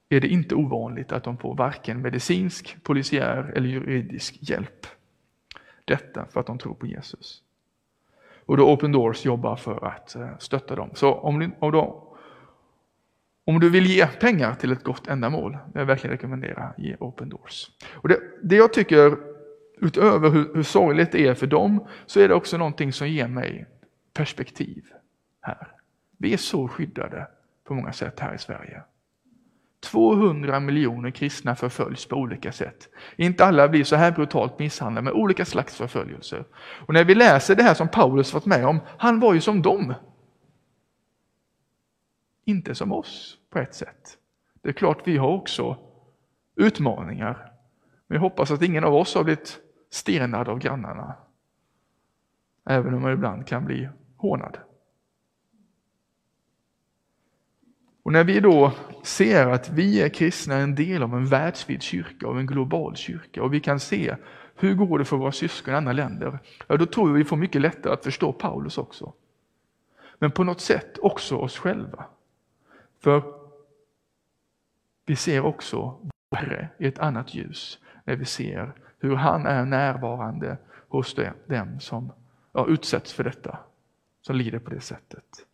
är 0.08 0.20
det 0.20 0.28
inte 0.28 0.54
ovanligt 0.54 1.12
att 1.12 1.25
de 1.25 1.38
får 1.38 1.54
varken 1.54 2.02
medicinsk, 2.02 2.76
polisiär 2.82 3.52
eller 3.56 3.68
juridisk 3.68 4.38
hjälp. 4.40 4.86
Detta 5.84 6.26
för 6.26 6.40
att 6.40 6.46
de 6.46 6.58
tror 6.58 6.75
på 6.75 6.86
Jesus. 6.86 7.42
Och 8.46 8.56
då 8.56 8.72
Open 8.72 8.92
Doors 8.92 9.25
jobbar 9.25 9.56
för 9.56 9.84
att 9.84 10.16
eh, 10.16 10.38
stötta 10.38 10.75
dem. 10.75 10.90
Så 10.94 11.14
om, 11.14 11.52
om, 11.58 11.72
då, 11.72 12.14
om 13.44 13.60
du 13.60 13.70
vill 13.70 13.86
ge 13.86 14.06
pengar 14.06 14.54
till 14.54 14.72
ett 14.72 14.84
gott 14.84 15.08
ändamål, 15.08 15.58
jag 15.75 15.84
verkligen 15.84 16.16
rekommendera 16.16 16.75
ge 16.76 16.96
Open 17.00 17.28
Doors. 17.28 17.70
Och 17.94 18.08
det, 18.08 18.20
det 18.42 18.56
jag 18.56 18.72
tycker, 18.72 19.16
utöver 19.80 20.30
hur, 20.30 20.54
hur 20.54 20.62
sorgligt 20.62 21.12
det 21.12 21.26
är 21.26 21.34
för 21.34 21.46
dem, 21.46 21.86
så 22.06 22.20
är 22.20 22.28
det 22.28 22.34
också 22.34 22.56
någonting 22.56 22.92
som 22.92 23.08
ger 23.08 23.28
mig 23.28 23.66
perspektiv 24.16 24.84
här. 25.46 25.68
Vi 26.18 26.32
är 26.32 26.36
så 26.36 26.68
skyddade 26.68 27.28
på 27.64 27.74
många 27.74 27.92
sätt 27.92 28.20
här 28.20 28.34
i 28.34 28.38
Sverige. 28.38 28.82
200 29.80 30.60
miljoner 30.60 31.10
kristna 31.10 31.56
förföljs 31.56 32.06
på 32.06 32.16
olika 32.16 32.52
sätt. 32.52 32.88
Inte 33.16 33.44
alla 33.44 33.68
blir 33.68 33.84
så 33.84 33.96
här 33.96 34.12
brutalt 34.12 34.58
misshandlade 34.58 35.04
med 35.04 35.12
olika 35.12 35.44
slags 35.44 35.76
förföljelser. 35.76 36.44
Och 36.86 36.94
när 36.94 37.04
vi 37.04 37.14
läser 37.14 37.54
det 37.54 37.62
här 37.62 37.74
som 37.74 37.88
Paulus 37.88 38.34
varit 38.34 38.46
med 38.46 38.66
om, 38.66 38.80
han 38.98 39.20
var 39.20 39.34
ju 39.34 39.40
som 39.40 39.62
dem. 39.62 39.94
Inte 42.44 42.74
som 42.74 42.92
oss 42.92 43.38
på 43.50 43.58
ett 43.58 43.74
sätt. 43.74 44.18
Det 44.62 44.68
är 44.68 44.72
klart 44.72 45.02
vi 45.04 45.16
har 45.16 45.28
också 45.28 45.76
utmaningar. 46.56 47.52
Men 48.06 48.16
jag 48.16 48.22
hoppas 48.22 48.50
att 48.50 48.62
ingen 48.62 48.84
av 48.84 48.94
oss 48.94 49.14
har 49.14 49.24
blivit 49.24 49.58
stenad 49.90 50.48
av 50.48 50.58
grannarna. 50.58 51.14
Även 52.64 52.94
om 52.94 53.02
man 53.02 53.12
ibland 53.12 53.46
kan 53.46 53.64
bli 53.64 53.88
hånad. 54.16 54.58
Och 58.06 58.12
när 58.12 58.25
vi 58.25 58.40
då 58.40 58.72
ser 59.02 59.46
att 59.46 59.70
vi 59.70 60.02
är 60.02 60.08
kristna 60.08 60.54
en 60.54 60.75
del 60.75 61.02
av 61.02 61.14
en 61.14 61.26
världsvid 61.26 61.82
kyrka, 61.82 62.26
av 62.26 62.38
en 62.38 62.46
global 62.46 62.96
kyrka 62.96 63.42
och 63.42 63.54
vi 63.54 63.60
kan 63.60 63.80
se 63.80 64.16
hur 64.54 64.75
går 64.75 64.98
det 64.98 65.04
för 65.04 65.16
våra 65.16 65.32
syskon 65.32 65.75
i 65.75 65.76
andra 65.76 65.92
länder, 65.92 66.38
ja, 66.66 66.76
då 66.76 66.86
tror 66.86 67.08
jag 67.08 67.14
vi 67.14 67.25
får 67.25 67.36
mycket 67.36 67.60
lättare 67.60 67.92
att 67.92 68.04
förstå 68.04 68.32
Paulus 68.32 68.78
också. 68.78 69.12
Men 70.18 70.30
på 70.30 70.44
något 70.44 70.60
sätt 70.60 70.98
också 70.98 71.36
oss 71.36 71.58
själva. 71.58 72.04
För 73.00 73.22
vi 75.06 75.16
ser 75.16 75.40
också 75.40 75.98
Herre 76.30 76.68
i 76.78 76.86
ett 76.86 76.98
annat 76.98 77.34
ljus 77.34 77.78
när 78.04 78.16
vi 78.16 78.25
ser 78.25 78.72
hur 78.98 79.14
han 79.14 79.46
är 79.46 79.64
närvarande 79.64 80.56
hos 80.88 81.16
dem 81.46 81.80
som 81.80 82.12
ja, 82.52 82.66
utsätts 82.68 83.12
för 83.12 83.25
detta, 83.25 83.58
som 84.22 84.36
lider 84.36 84.58
på 84.58 84.70
det 84.70 84.80
sättet. 84.80 85.46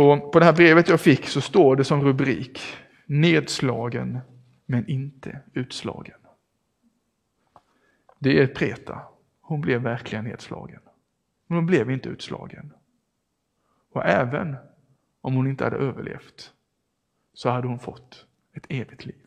På, 0.00 0.30
på 0.30 0.38
det 0.38 0.44
här 0.44 0.52
brevet 0.52 0.88
jag 0.88 1.00
fick 1.00 1.26
så 1.26 1.40
står 1.40 1.76
det 1.76 1.84
som 1.84 2.02
rubrik 2.02 2.60
Nedslagen 3.06 4.18
men 4.66 4.86
inte 4.86 5.40
utslagen. 5.52 6.18
Det 8.18 8.42
är 8.42 8.46
Preta. 8.46 9.02
Hon 9.40 9.60
blev 9.60 9.82
verkligen 9.82 10.24
nedslagen. 10.24 10.80
Men 11.46 11.56
hon 11.56 11.66
blev 11.66 11.90
inte 11.90 12.08
utslagen. 12.08 12.72
Och 13.92 14.04
även 14.04 14.56
om 15.20 15.34
hon 15.34 15.46
inte 15.46 15.64
hade 15.64 15.76
överlevt 15.76 16.52
så 17.34 17.50
hade 17.50 17.68
hon 17.68 17.78
fått 17.78 18.26
ett 18.52 18.66
evigt 18.68 19.06
liv. 19.06 19.26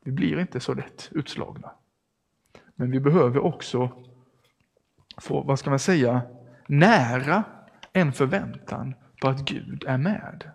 Vi 0.00 0.12
blir 0.12 0.40
inte 0.40 0.60
så 0.60 0.74
lätt 0.74 1.08
utslagna. 1.12 1.70
Men 2.74 2.90
vi 2.90 3.00
behöver 3.00 3.38
också 3.38 4.04
få, 5.16 5.42
vad 5.42 5.58
ska 5.58 5.70
man 5.70 5.78
säga, 5.78 6.22
nära 6.66 7.44
en 7.92 8.12
förväntan 8.12 8.94
på 9.20 9.28
att 9.28 9.44
Gud 9.44 9.84
är 9.86 9.98
med. 9.98 10.50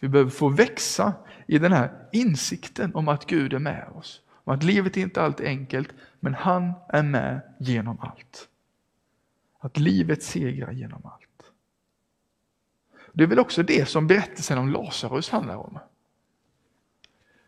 Vi 0.00 0.08
behöver 0.08 0.30
få 0.30 0.48
växa 0.48 1.14
i 1.46 1.58
den 1.58 1.72
här 1.72 1.90
insikten 2.12 2.94
om 2.94 3.08
att 3.08 3.26
Gud 3.26 3.54
är 3.54 3.58
med 3.58 3.88
oss. 3.94 4.20
Om 4.44 4.54
att 4.54 4.62
livet 4.62 4.96
är 4.96 5.00
inte 5.00 5.22
alltid 5.22 5.46
är 5.46 5.50
enkelt, 5.50 5.88
men 6.20 6.34
han 6.34 6.72
är 6.88 7.02
med 7.02 7.40
genom 7.58 8.00
allt. 8.00 8.48
Att 9.58 9.78
livet 9.78 10.22
segrar 10.22 10.72
genom 10.72 11.06
allt. 11.06 11.52
Det 13.12 13.22
är 13.22 13.28
väl 13.28 13.38
också 13.38 13.62
det 13.62 13.88
som 13.88 14.06
berättelsen 14.06 14.58
om 14.58 14.68
Lazarus 14.68 15.30
handlar 15.30 15.56
om. 15.56 15.78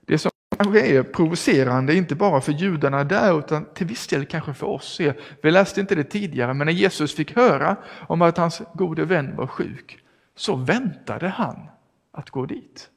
Det 0.01 0.18
som 0.18 0.31
kanske 0.57 0.87
är 0.87 1.03
provocerande, 1.03 1.94
inte 1.94 2.14
bara 2.14 2.40
för 2.40 2.53
judarna 2.53 3.05
där, 3.05 3.38
utan 3.38 3.66
till 3.75 3.87
viss 3.87 4.07
del 4.07 4.27
kanske 4.27 4.55
för 4.55 4.66
oss. 4.66 5.01
Vi 5.42 5.51
läste 5.51 5.81
inte 5.81 5.94
det 5.94 6.05
tidigare, 6.05 6.55
men 6.55 6.66
när 6.66 6.73
Jesus 6.73 7.14
fick 7.14 7.37
höra 7.37 7.77
om 8.09 8.23
att 8.23 8.37
hans 8.37 8.62
gode 8.75 9.05
vän 9.05 9.37
var 9.37 9.47
sjuk, 9.47 10.03
så 10.38 10.57
väntade 10.57 11.29
han 11.29 11.68
att 12.11 12.31
gå 12.31 12.46
dit. 12.46 12.90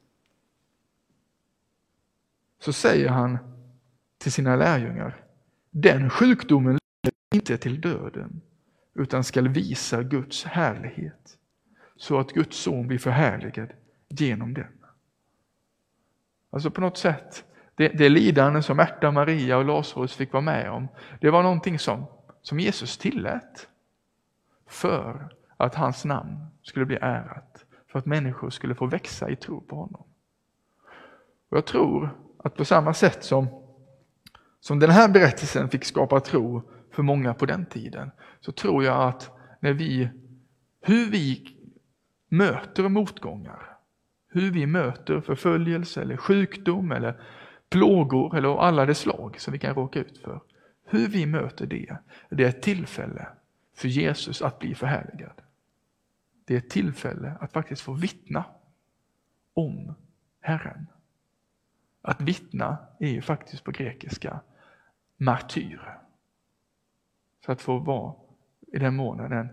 Så 2.58 2.72
säger 2.72 3.08
han 3.08 3.38
till 4.18 4.32
sina 4.32 4.56
lärjungar, 4.56 5.24
den 5.70 6.10
sjukdomen 6.10 6.78
leder 7.02 7.16
inte 7.34 7.58
till 7.58 7.80
döden, 7.80 8.40
utan 8.94 9.24
skall 9.24 9.48
visa 9.48 10.02
Guds 10.02 10.44
härlighet, 10.44 11.38
så 11.96 12.18
att 12.18 12.32
Guds 12.32 12.56
son 12.56 12.86
blir 12.86 12.98
förhärligad 12.98 13.72
genom 14.08 14.54
den. 14.54 14.84
Alltså 16.50 16.70
på 16.70 16.80
något 16.80 16.98
sätt, 16.98 17.44
det, 17.74 17.88
det 17.88 18.08
lidande 18.08 18.62
som 18.62 18.76
Märta, 18.76 19.10
Maria 19.10 19.56
och 19.56 19.64
Lazarus 19.64 20.14
fick 20.14 20.32
vara 20.32 20.42
med 20.42 20.70
om, 20.70 20.88
det 21.20 21.30
var 21.30 21.42
någonting 21.42 21.78
som, 21.78 22.04
som 22.42 22.60
Jesus 22.60 22.98
tillät 22.98 23.68
för 24.66 25.34
att 25.56 25.74
hans 25.74 26.04
namn 26.04 26.51
skulle 26.62 26.86
bli 26.86 26.96
ärat, 26.96 27.64
för 27.88 27.98
att 27.98 28.06
människor 28.06 28.50
skulle 28.50 28.74
få 28.74 28.86
växa 28.86 29.30
i 29.30 29.36
tro 29.36 29.60
på 29.60 29.76
honom. 29.76 30.04
Och 31.48 31.56
Jag 31.56 31.66
tror 31.66 32.10
att 32.38 32.56
på 32.56 32.64
samma 32.64 32.94
sätt 32.94 33.24
som, 33.24 33.48
som 34.60 34.78
den 34.78 34.90
här 34.90 35.08
berättelsen 35.08 35.68
fick 35.68 35.84
skapa 35.84 36.20
tro 36.20 36.62
för 36.90 37.02
många 37.02 37.34
på 37.34 37.46
den 37.46 37.66
tiden, 37.66 38.10
så 38.40 38.52
tror 38.52 38.84
jag 38.84 39.08
att 39.08 39.30
när 39.60 39.72
vi, 39.72 40.10
hur 40.80 41.10
vi 41.10 41.56
möter 42.28 42.88
motgångar, 42.88 43.76
hur 44.28 44.50
vi 44.50 44.66
möter 44.66 45.20
förföljelse 45.20 46.02
eller 46.02 46.16
sjukdom 46.16 46.92
eller 46.92 47.20
plågor 47.70 48.36
eller 48.36 48.60
alla 48.60 48.86
de 48.86 48.94
slag 48.94 49.40
som 49.40 49.52
vi 49.52 49.58
kan 49.58 49.74
råka 49.74 49.98
ut 49.98 50.18
för. 50.18 50.40
Hur 50.84 51.08
vi 51.08 51.26
möter 51.26 51.66
det, 51.66 51.96
det 52.30 52.44
är 52.44 52.48
ett 52.48 52.62
tillfälle 52.62 53.28
för 53.76 53.88
Jesus 53.88 54.42
att 54.42 54.58
bli 54.58 54.74
förhärligad. 54.74 55.41
Det 56.44 56.54
är 56.54 56.58
ett 56.58 56.70
tillfälle 56.70 57.36
att 57.40 57.52
faktiskt 57.52 57.82
få 57.82 57.92
vittna 57.92 58.44
om 59.54 59.94
Herren. 60.40 60.86
Att 62.02 62.20
vittna 62.20 62.78
är 63.00 63.08
ju 63.08 63.22
faktiskt 63.22 63.64
på 63.64 63.70
grekiska 63.70 64.40
martyr. 65.16 65.98
Så 67.46 67.52
att 67.52 67.62
få 67.62 67.78
vara 67.78 68.14
i 68.72 68.78
den 68.78 68.96
månen 68.96 69.32
en 69.32 69.48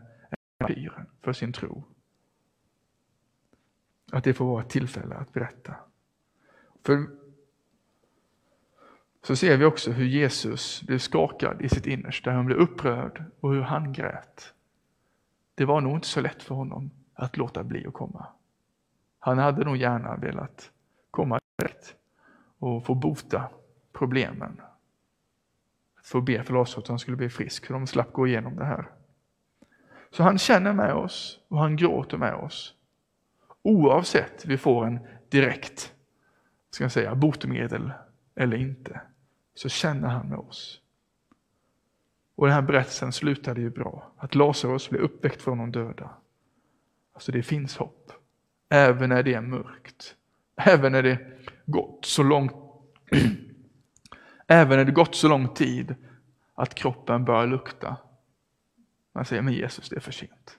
martyr 0.59 1.05
för 1.21 1.33
sin 1.33 1.53
tro. 1.53 1.83
Att 4.11 4.23
det 4.23 4.33
får 4.33 4.45
vara 4.45 4.63
ett 4.63 4.69
tillfälle 4.69 5.15
att 5.15 5.33
berätta. 5.33 5.75
För 6.83 7.07
så 9.21 9.35
ser 9.35 9.57
vi 9.57 9.65
också 9.65 9.91
hur 9.91 10.05
Jesus 10.05 10.83
blev 10.83 10.99
skakad 10.99 11.61
i 11.61 11.69
sitt 11.69 11.85
innersta, 11.87 12.29
hur 12.29 12.37
han 12.37 12.45
blev 12.45 12.57
upprörd 12.57 13.23
och 13.39 13.53
hur 13.53 13.61
han 13.61 13.93
grät. 13.93 14.53
Det 15.59 15.65
var 15.65 15.81
nog 15.81 15.97
inte 15.97 16.07
så 16.07 16.21
lätt 16.21 16.43
för 16.43 16.55
honom 16.55 16.91
att 17.13 17.37
låta 17.37 17.63
bli 17.63 17.87
att 17.87 17.93
komma. 17.93 18.27
Han 19.19 19.37
hade 19.37 19.65
nog 19.65 19.77
gärna 19.77 20.15
velat 20.15 20.71
komma 21.11 21.39
direkt 21.57 21.95
och 22.59 22.85
få 22.85 22.95
bota 22.95 23.49
problemen. 23.93 24.61
Få 26.03 26.21
be 26.21 26.43
för 26.43 26.53
Lazarus 26.53 26.83
att 26.83 26.87
han 26.87 26.99
skulle 26.99 27.17
bli 27.17 27.29
frisk, 27.29 27.65
för 27.65 27.73
de 27.73 27.87
slapp 27.87 28.13
gå 28.13 28.27
igenom 28.27 28.55
det 28.55 28.65
här. 28.65 28.89
Så 30.11 30.23
han 30.23 30.37
känner 30.37 30.73
med 30.73 30.93
oss 30.93 31.39
och 31.47 31.59
han 31.59 31.75
gråter 31.75 32.17
med 32.17 32.35
oss. 32.35 32.73
Oavsett 33.61 34.45
vi 34.45 34.57
får 34.57 34.85
en 34.85 34.99
direkt 35.29 35.93
ska 36.69 36.83
jag 36.83 36.91
säga, 36.91 37.15
botemedel 37.15 37.91
eller 38.35 38.57
inte, 38.57 39.01
så 39.53 39.69
känner 39.69 40.07
han 40.07 40.29
med 40.29 40.39
oss. 40.39 40.81
Och 42.39 42.45
den 42.45 42.55
här 42.55 42.61
berättelsen 42.61 43.11
slutade 43.11 43.61
ju 43.61 43.69
bra. 43.69 44.11
Att 44.17 44.35
Lazarus 44.35 44.89
blev 44.89 45.01
uppväckt 45.01 45.41
från 45.41 45.57
de 45.57 45.71
döda. 45.71 46.09
Alltså 47.13 47.31
det 47.31 47.43
finns 47.43 47.77
hopp. 47.77 48.11
Även 48.69 49.09
när 49.09 49.23
det 49.23 49.33
är 49.33 49.41
mörkt. 49.41 50.15
Även 50.55 50.91
när 50.91 51.03
det 51.03 51.19
gått 51.65 52.05
så 52.05 52.23
långt 52.23 52.51
Även 54.47 54.77
när 54.77 54.85
det 54.85 54.91
gått 54.91 55.15
så 55.15 55.27
lång 55.27 55.53
tid 55.53 55.95
att 56.55 56.75
kroppen 56.75 57.25
börjar 57.25 57.47
lukta. 57.47 57.97
Man 59.11 59.25
säger, 59.25 59.41
men 59.41 59.53
Jesus, 59.53 59.89
det 59.89 59.95
är 59.95 59.99
för 59.99 60.11
sent. 60.11 60.57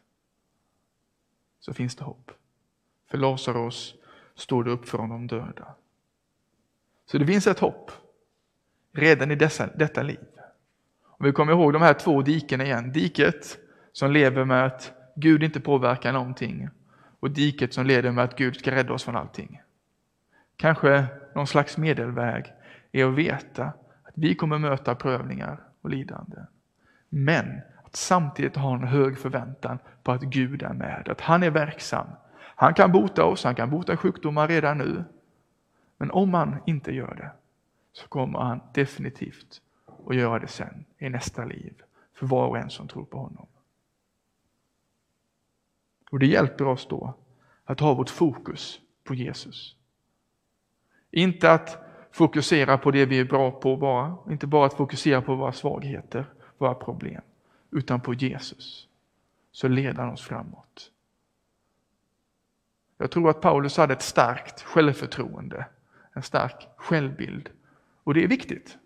Så 1.60 1.72
finns 1.72 1.96
det 1.96 2.04
hopp. 2.04 2.30
För 3.10 3.18
Lazarus 3.18 3.94
står 4.34 4.64
det 4.64 4.70
upp 4.70 4.88
från 4.88 5.08
de 5.08 5.26
döda. 5.26 5.74
Så 7.06 7.18
det 7.18 7.26
finns 7.26 7.46
ett 7.46 7.58
hopp 7.58 7.90
redan 8.92 9.30
i 9.30 9.34
dessa, 9.34 9.66
detta 9.66 10.02
liv. 10.02 10.20
Om 11.20 11.26
vi 11.26 11.32
kommer 11.32 11.52
ihåg 11.52 11.72
de 11.72 11.82
här 11.82 11.94
två 11.94 12.22
diken 12.22 12.60
igen. 12.60 12.92
Diket 12.92 13.58
som 13.92 14.12
lever 14.12 14.44
med 14.44 14.64
att 14.64 14.92
Gud 15.14 15.42
inte 15.42 15.60
påverkar 15.60 16.12
någonting 16.12 16.68
och 17.20 17.30
diket 17.30 17.74
som 17.74 17.86
leder 17.86 18.12
med 18.12 18.24
att 18.24 18.36
Gud 18.36 18.56
ska 18.56 18.70
rädda 18.70 18.92
oss 18.92 19.04
från 19.04 19.16
allting. 19.16 19.60
Kanske 20.56 21.06
någon 21.34 21.46
slags 21.46 21.76
medelväg 21.76 22.44
är 22.92 23.04
att 23.04 23.14
veta 23.14 23.64
att 24.02 24.14
vi 24.14 24.34
kommer 24.34 24.58
möta 24.58 24.94
prövningar 24.94 25.60
och 25.80 25.90
lidande. 25.90 26.36
Men 27.08 27.60
att 27.84 27.96
samtidigt 27.96 28.56
ha 28.56 28.74
en 28.74 28.84
hög 28.84 29.18
förväntan 29.18 29.78
på 30.02 30.12
att 30.12 30.22
Gud 30.22 30.62
är 30.62 30.72
med, 30.72 31.08
att 31.08 31.20
han 31.20 31.42
är 31.42 31.50
verksam. 31.50 32.06
Han 32.36 32.74
kan 32.74 32.92
bota 32.92 33.24
oss, 33.24 33.44
han 33.44 33.54
kan 33.54 33.70
bota 33.70 33.96
sjukdomar 33.96 34.48
redan 34.48 34.78
nu. 34.78 35.04
Men 35.96 36.10
om 36.10 36.34
han 36.34 36.56
inte 36.66 36.92
gör 36.92 37.14
det 37.14 37.30
så 37.92 38.08
kommer 38.08 38.38
han 38.38 38.60
definitivt 38.74 39.60
och 40.10 40.16
göra 40.16 40.38
det 40.38 40.48
sen 40.48 40.84
i 40.98 41.08
nästa 41.08 41.44
liv 41.44 41.82
för 42.12 42.26
var 42.26 42.46
och 42.46 42.58
en 42.58 42.70
som 42.70 42.88
tror 42.88 43.04
på 43.04 43.18
honom. 43.18 43.46
Och 46.10 46.18
det 46.18 46.26
hjälper 46.26 46.66
oss 46.66 46.86
då 46.88 47.14
att 47.64 47.80
ha 47.80 47.94
vårt 47.94 48.10
fokus 48.10 48.80
på 49.04 49.14
Jesus. 49.14 49.76
Inte 51.10 51.52
att 51.52 51.78
fokusera 52.10 52.78
på 52.78 52.90
det 52.90 53.06
vi 53.06 53.20
är 53.20 53.24
bra 53.24 53.50
på 53.50 53.76
bara, 53.76 54.16
inte 54.32 54.46
bara 54.46 54.66
att 54.66 54.74
fokusera 54.74 55.22
på 55.22 55.34
våra 55.34 55.52
svagheter, 55.52 56.26
våra 56.58 56.74
problem, 56.74 57.22
utan 57.70 58.00
på 58.00 58.14
Jesus. 58.14 58.88
Så 59.52 59.68
leder 59.68 60.02
han 60.02 60.12
oss 60.12 60.22
framåt. 60.22 60.90
Jag 62.98 63.10
tror 63.10 63.30
att 63.30 63.40
Paulus 63.40 63.76
hade 63.76 63.92
ett 63.92 64.02
starkt 64.02 64.62
självförtroende, 64.62 65.66
en 66.12 66.22
stark 66.22 66.68
självbild. 66.76 67.50
Och 68.04 68.14
det 68.14 68.24
är 68.24 68.28
viktigt. 68.28 68.78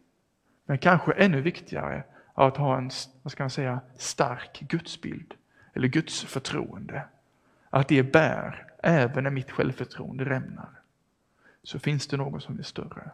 Men 0.64 0.79
kanske 0.79 1.12
ännu 1.12 1.40
viktigare 1.40 2.05
att 2.35 2.57
ha 2.57 2.79
en 2.79 2.90
vad 3.22 3.33
ska 3.33 3.42
man 3.42 3.50
säga, 3.50 3.81
stark 3.96 4.61
gudsbild, 4.61 5.35
eller 5.72 5.88
Guds 5.88 6.24
förtroende. 6.24 7.09
Att 7.70 7.88
det 7.88 8.12
bär 8.12 8.66
även 8.83 9.24
när 9.24 9.31
mitt 9.31 9.50
självförtroende 9.50 10.24
rämnar 10.24 10.68
så 11.62 11.79
finns 11.79 12.07
det 12.07 12.16
någon 12.16 12.40
som 12.40 12.59
är 12.59 12.62
större. 12.62 13.11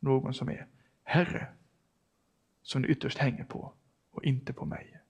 Någon 0.00 0.34
som 0.34 0.48
är 0.48 0.66
Herre, 1.04 1.46
som 2.62 2.82
det 2.82 2.88
ytterst 2.88 3.18
hänger 3.18 3.44
på 3.44 3.72
och 4.10 4.24
inte 4.24 4.52
på 4.52 4.64
mig. 4.64 5.00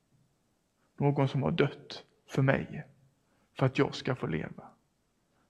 Någon 0.97 1.29
som 1.29 1.43
har 1.43 1.51
dött 1.51 2.05
för 2.27 2.43
mig, 2.43 2.85
för 3.59 3.67
att 3.67 3.79
jag 3.79 3.95
ska 3.95 4.15
få 4.15 4.27
leva. 4.27 4.65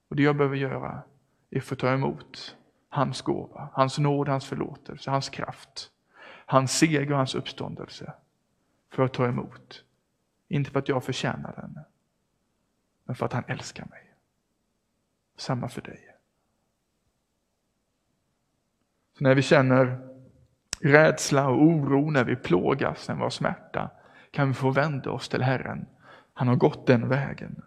Och 0.07 0.15
Det 0.15 0.23
jag 0.23 0.37
behöver 0.37 0.55
göra 0.55 1.03
är 1.49 1.57
att 1.57 1.63
få 1.63 1.75
ta 1.75 1.93
emot 1.93 2.57
hans 2.89 3.21
gåva, 3.21 3.69
hans 3.73 3.99
nåd, 3.99 4.27
hans 4.27 4.45
förlåtelse, 4.45 5.11
hans 5.11 5.29
kraft, 5.29 5.91
hans 6.49 6.71
seger 6.71 7.11
och 7.11 7.17
hans 7.17 7.35
uppståndelse. 7.35 8.13
För 8.89 9.03
att 9.03 9.13
ta 9.13 9.27
emot. 9.27 9.83
Inte 10.47 10.71
för 10.71 10.79
att 10.79 10.87
jag 10.87 11.03
förtjänar 11.03 11.53
den, 11.55 11.79
men 13.03 13.15
för 13.15 13.25
att 13.25 13.33
han 13.33 13.43
älskar 13.47 13.85
mig. 13.85 14.13
Samma 15.37 15.69
för 15.69 15.81
dig. 15.81 16.15
Så 19.17 19.23
när 19.23 19.35
vi 19.35 19.41
känner 19.41 20.07
rädsla 20.79 21.47
och 21.47 21.63
oro, 21.63 22.09
när 22.09 22.23
vi 22.23 22.35
plågas, 22.35 23.07
när 23.07 23.15
vi 23.15 23.21
har 23.21 23.29
smärta, 23.29 23.89
kan 24.31 24.47
vi 24.47 24.53
få 24.53 24.69
vända 24.69 25.11
oss 25.11 25.29
till 25.29 25.41
Herren. 25.41 25.85
Han 26.33 26.47
har 26.47 26.55
gått 26.55 26.87
den 26.87 27.09
vägen. 27.09 27.61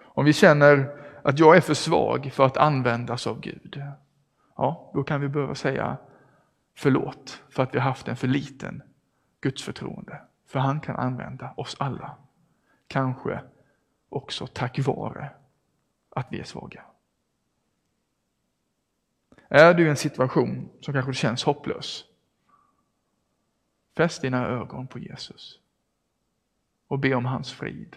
Om 0.00 0.24
vi 0.24 0.32
känner 0.32 0.98
att 1.22 1.38
jag 1.38 1.56
är 1.56 1.60
för 1.60 1.74
svag 1.74 2.32
för 2.32 2.46
att 2.46 2.56
användas 2.56 3.26
av 3.26 3.40
Gud, 3.40 3.82
ja, 4.56 4.90
då 4.94 5.04
kan 5.04 5.20
vi 5.20 5.28
behöva 5.28 5.54
säga 5.54 5.98
förlåt 6.74 7.42
för 7.48 7.62
att 7.62 7.74
vi 7.74 7.78
har 7.78 7.88
haft 7.88 8.08
en 8.08 8.16
för 8.16 8.28
liten 8.28 8.82
gudsförtroende. 9.40 10.22
För 10.46 10.58
han 10.58 10.80
kan 10.80 10.96
använda 10.96 11.54
oss 11.56 11.76
alla. 11.78 12.16
Kanske 12.86 13.40
också 14.08 14.46
tack 14.46 14.78
vare 14.78 15.30
att 16.10 16.26
vi 16.30 16.40
är 16.40 16.44
svaga. 16.44 16.84
Är 19.48 19.74
du 19.74 19.86
i 19.86 19.90
en 19.90 19.96
situation 19.96 20.70
som 20.80 20.94
kanske 20.94 21.12
känns 21.12 21.44
hopplös? 21.44 22.04
Fäst 23.96 24.22
dina 24.22 24.46
ögon 24.46 24.86
på 24.86 24.98
Jesus 24.98 25.60
och 26.88 26.98
be 26.98 27.14
om 27.14 27.24
hans 27.24 27.52
frid, 27.52 27.96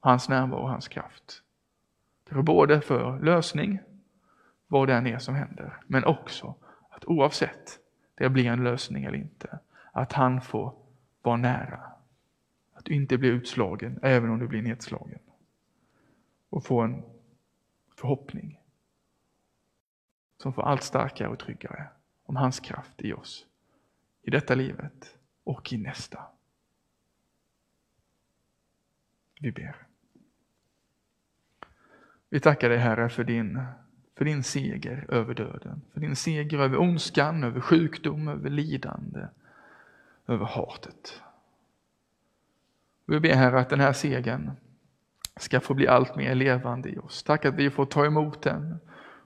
hans 0.00 0.28
närvaro 0.28 0.60
och 0.60 0.68
hans 0.68 0.88
kraft. 0.88 1.42
Både 2.30 2.80
för 2.80 3.20
lösning, 3.20 3.78
vad 4.66 4.88
det 4.88 4.94
än 4.94 5.06
är 5.06 5.18
som 5.18 5.34
händer, 5.34 5.80
men 5.86 6.04
också 6.04 6.54
att 6.98 7.04
oavsett 7.04 7.80
det 8.14 8.28
blir 8.28 8.46
en 8.46 8.64
lösning 8.64 9.04
eller 9.04 9.18
inte, 9.18 9.58
att 9.92 10.12
han 10.12 10.40
får 10.40 10.74
vara 11.22 11.36
nära. 11.36 11.92
Att 12.72 12.84
du 12.84 12.94
inte 12.94 13.18
blir 13.18 13.30
utslagen 13.30 13.98
även 14.02 14.30
om 14.30 14.38
du 14.38 14.48
blir 14.48 14.62
nedslagen. 14.62 15.18
Och 16.48 16.64
få 16.64 16.80
en 16.80 17.02
förhoppning 17.96 18.60
som 20.36 20.52
får 20.52 20.62
allt 20.62 20.82
starkare 20.82 21.28
och 21.28 21.38
tryggare 21.38 21.88
om 22.22 22.36
hans 22.36 22.60
kraft 22.60 23.02
i 23.02 23.12
oss. 23.12 23.46
I 24.22 24.30
detta 24.30 24.54
livet 24.54 25.16
och 25.44 25.72
i 25.72 25.78
nästa. 25.78 26.22
Vi 29.40 29.52
ber. 29.52 29.86
Vi 32.28 32.40
tackar 32.40 32.68
dig 32.68 32.78
Herre 32.78 33.08
för 33.08 33.24
din, 33.24 33.62
för 34.18 34.24
din 34.24 34.42
seger 34.42 35.04
över 35.08 35.34
döden, 35.34 35.82
för 35.92 36.00
din 36.00 36.16
seger 36.16 36.58
över 36.58 36.78
ondskan, 36.78 37.44
över 37.44 37.60
sjukdom, 37.60 38.28
över 38.28 38.50
lidande, 38.50 39.26
över 40.26 40.46
hatet. 40.46 41.22
Vi 43.06 43.20
ber 43.20 43.34
Herre 43.34 43.60
att 43.60 43.70
den 43.70 43.80
här 43.80 43.92
segern 43.92 44.50
ska 45.36 45.60
få 45.60 45.74
bli 45.74 45.88
allt 45.88 46.16
mer 46.16 46.34
levande 46.34 46.88
i 46.88 46.98
oss. 46.98 47.22
Tack 47.22 47.44
att 47.44 47.54
vi 47.54 47.70
får 47.70 47.86
ta 47.86 48.06
emot 48.06 48.42
den 48.42 48.78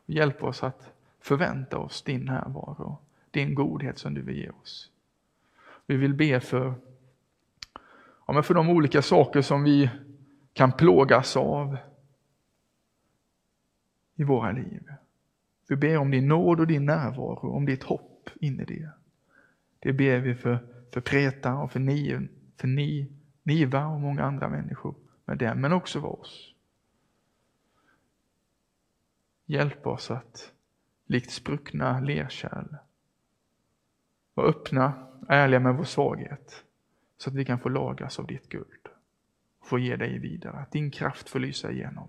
och 0.06 0.10
hjälpa 0.10 0.46
oss 0.46 0.62
att 0.62 0.92
förvänta 1.20 1.78
oss 1.78 2.02
din 2.02 2.24
närvaro, 2.24 2.98
din 3.30 3.54
godhet 3.54 3.98
som 3.98 4.14
du 4.14 4.22
vill 4.22 4.38
ge 4.38 4.50
oss. 4.50 4.90
Vi 5.86 5.96
vill 5.96 6.14
be 6.14 6.40
för, 6.40 6.74
ja, 8.26 8.32
men 8.32 8.42
för 8.42 8.54
de 8.54 8.68
olika 8.68 9.02
saker 9.02 9.42
som 9.42 9.62
vi 9.62 9.90
kan 10.52 10.72
plågas 10.72 11.36
av 11.36 11.76
i 14.14 14.24
våra 14.24 14.52
liv. 14.52 14.82
Vi 15.68 15.76
ber 15.76 15.96
om 15.96 16.10
din 16.10 16.28
nåd 16.28 16.60
och 16.60 16.66
din 16.66 16.84
närvaro, 16.84 17.50
om 17.50 17.66
ditt 17.66 17.82
hopp 17.82 18.30
in 18.40 18.60
i 18.60 18.64
det. 18.64 18.90
Det 19.78 19.92
ber 19.92 20.18
vi 20.18 20.34
för, 20.34 20.58
för 20.92 21.00
Preta 21.00 21.54
och 21.54 21.72
för, 21.72 21.80
ni, 21.80 22.28
för 22.56 22.68
ni, 22.68 23.12
Niva 23.42 23.86
och 23.86 24.00
många 24.00 24.24
andra 24.24 24.48
människor 24.48 24.94
med 25.24 25.38
dem, 25.38 25.60
men 25.60 25.72
också 25.72 26.00
för 26.00 26.20
oss. 26.20 26.54
Hjälp 29.46 29.86
oss 29.86 30.10
att 30.10 30.52
likt 31.06 31.30
spruckna 31.30 32.00
lerkärl. 32.00 32.76
vara 34.34 34.48
öppna, 34.48 35.08
ärliga 35.28 35.60
med 35.60 35.74
vår 35.74 35.84
svaghet, 35.84 36.64
så 37.16 37.30
att 37.30 37.36
vi 37.36 37.44
kan 37.44 37.58
få 37.58 37.68
lagas 37.68 38.18
av 38.18 38.26
ditt 38.26 38.48
guld. 38.48 38.88
Och 39.58 39.66
få 39.66 39.78
ge 39.78 39.96
dig 39.96 40.18
vidare, 40.18 40.56
att 40.56 40.72
din 40.72 40.90
kraft 40.90 41.28
får 41.28 41.38
lysa 41.38 41.70
igenom. 41.70 42.08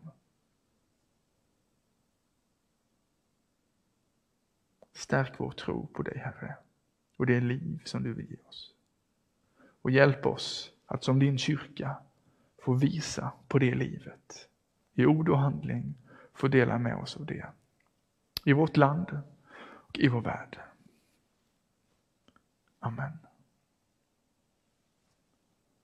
Stärk 4.94 5.34
vår 5.38 5.52
tro 5.52 5.88
på 5.88 6.04
dig, 6.04 6.18
Herre, 6.18 6.56
och 7.18 7.26
det 7.26 7.40
liv 7.40 7.82
som 7.86 8.04
du 8.04 8.14
vill 8.14 8.32
ge 8.32 8.38
oss. 8.48 8.74
Och 9.82 9.92
hjälp 9.92 10.26
oss 10.26 10.72
att 10.86 11.04
som 11.04 11.20
din 11.20 11.38
kyrka 11.38 11.98
få 12.64 12.74
visa 12.74 13.32
på 13.48 13.60
det 13.60 13.76
livet, 13.76 14.50
i 14.94 15.06
ord 15.06 15.30
och 15.30 15.40
handling, 15.40 15.96
få 16.34 16.48
dela 16.48 16.78
med 16.78 16.96
oss 16.96 17.18
av 17.18 17.26
det 17.26 17.46
i 18.46 18.54
vårt 18.54 18.78
land 18.78 19.22
och 19.64 20.00
i 20.00 20.08
vår 20.08 20.22
värld. 20.22 20.60
Amen. 22.80 23.23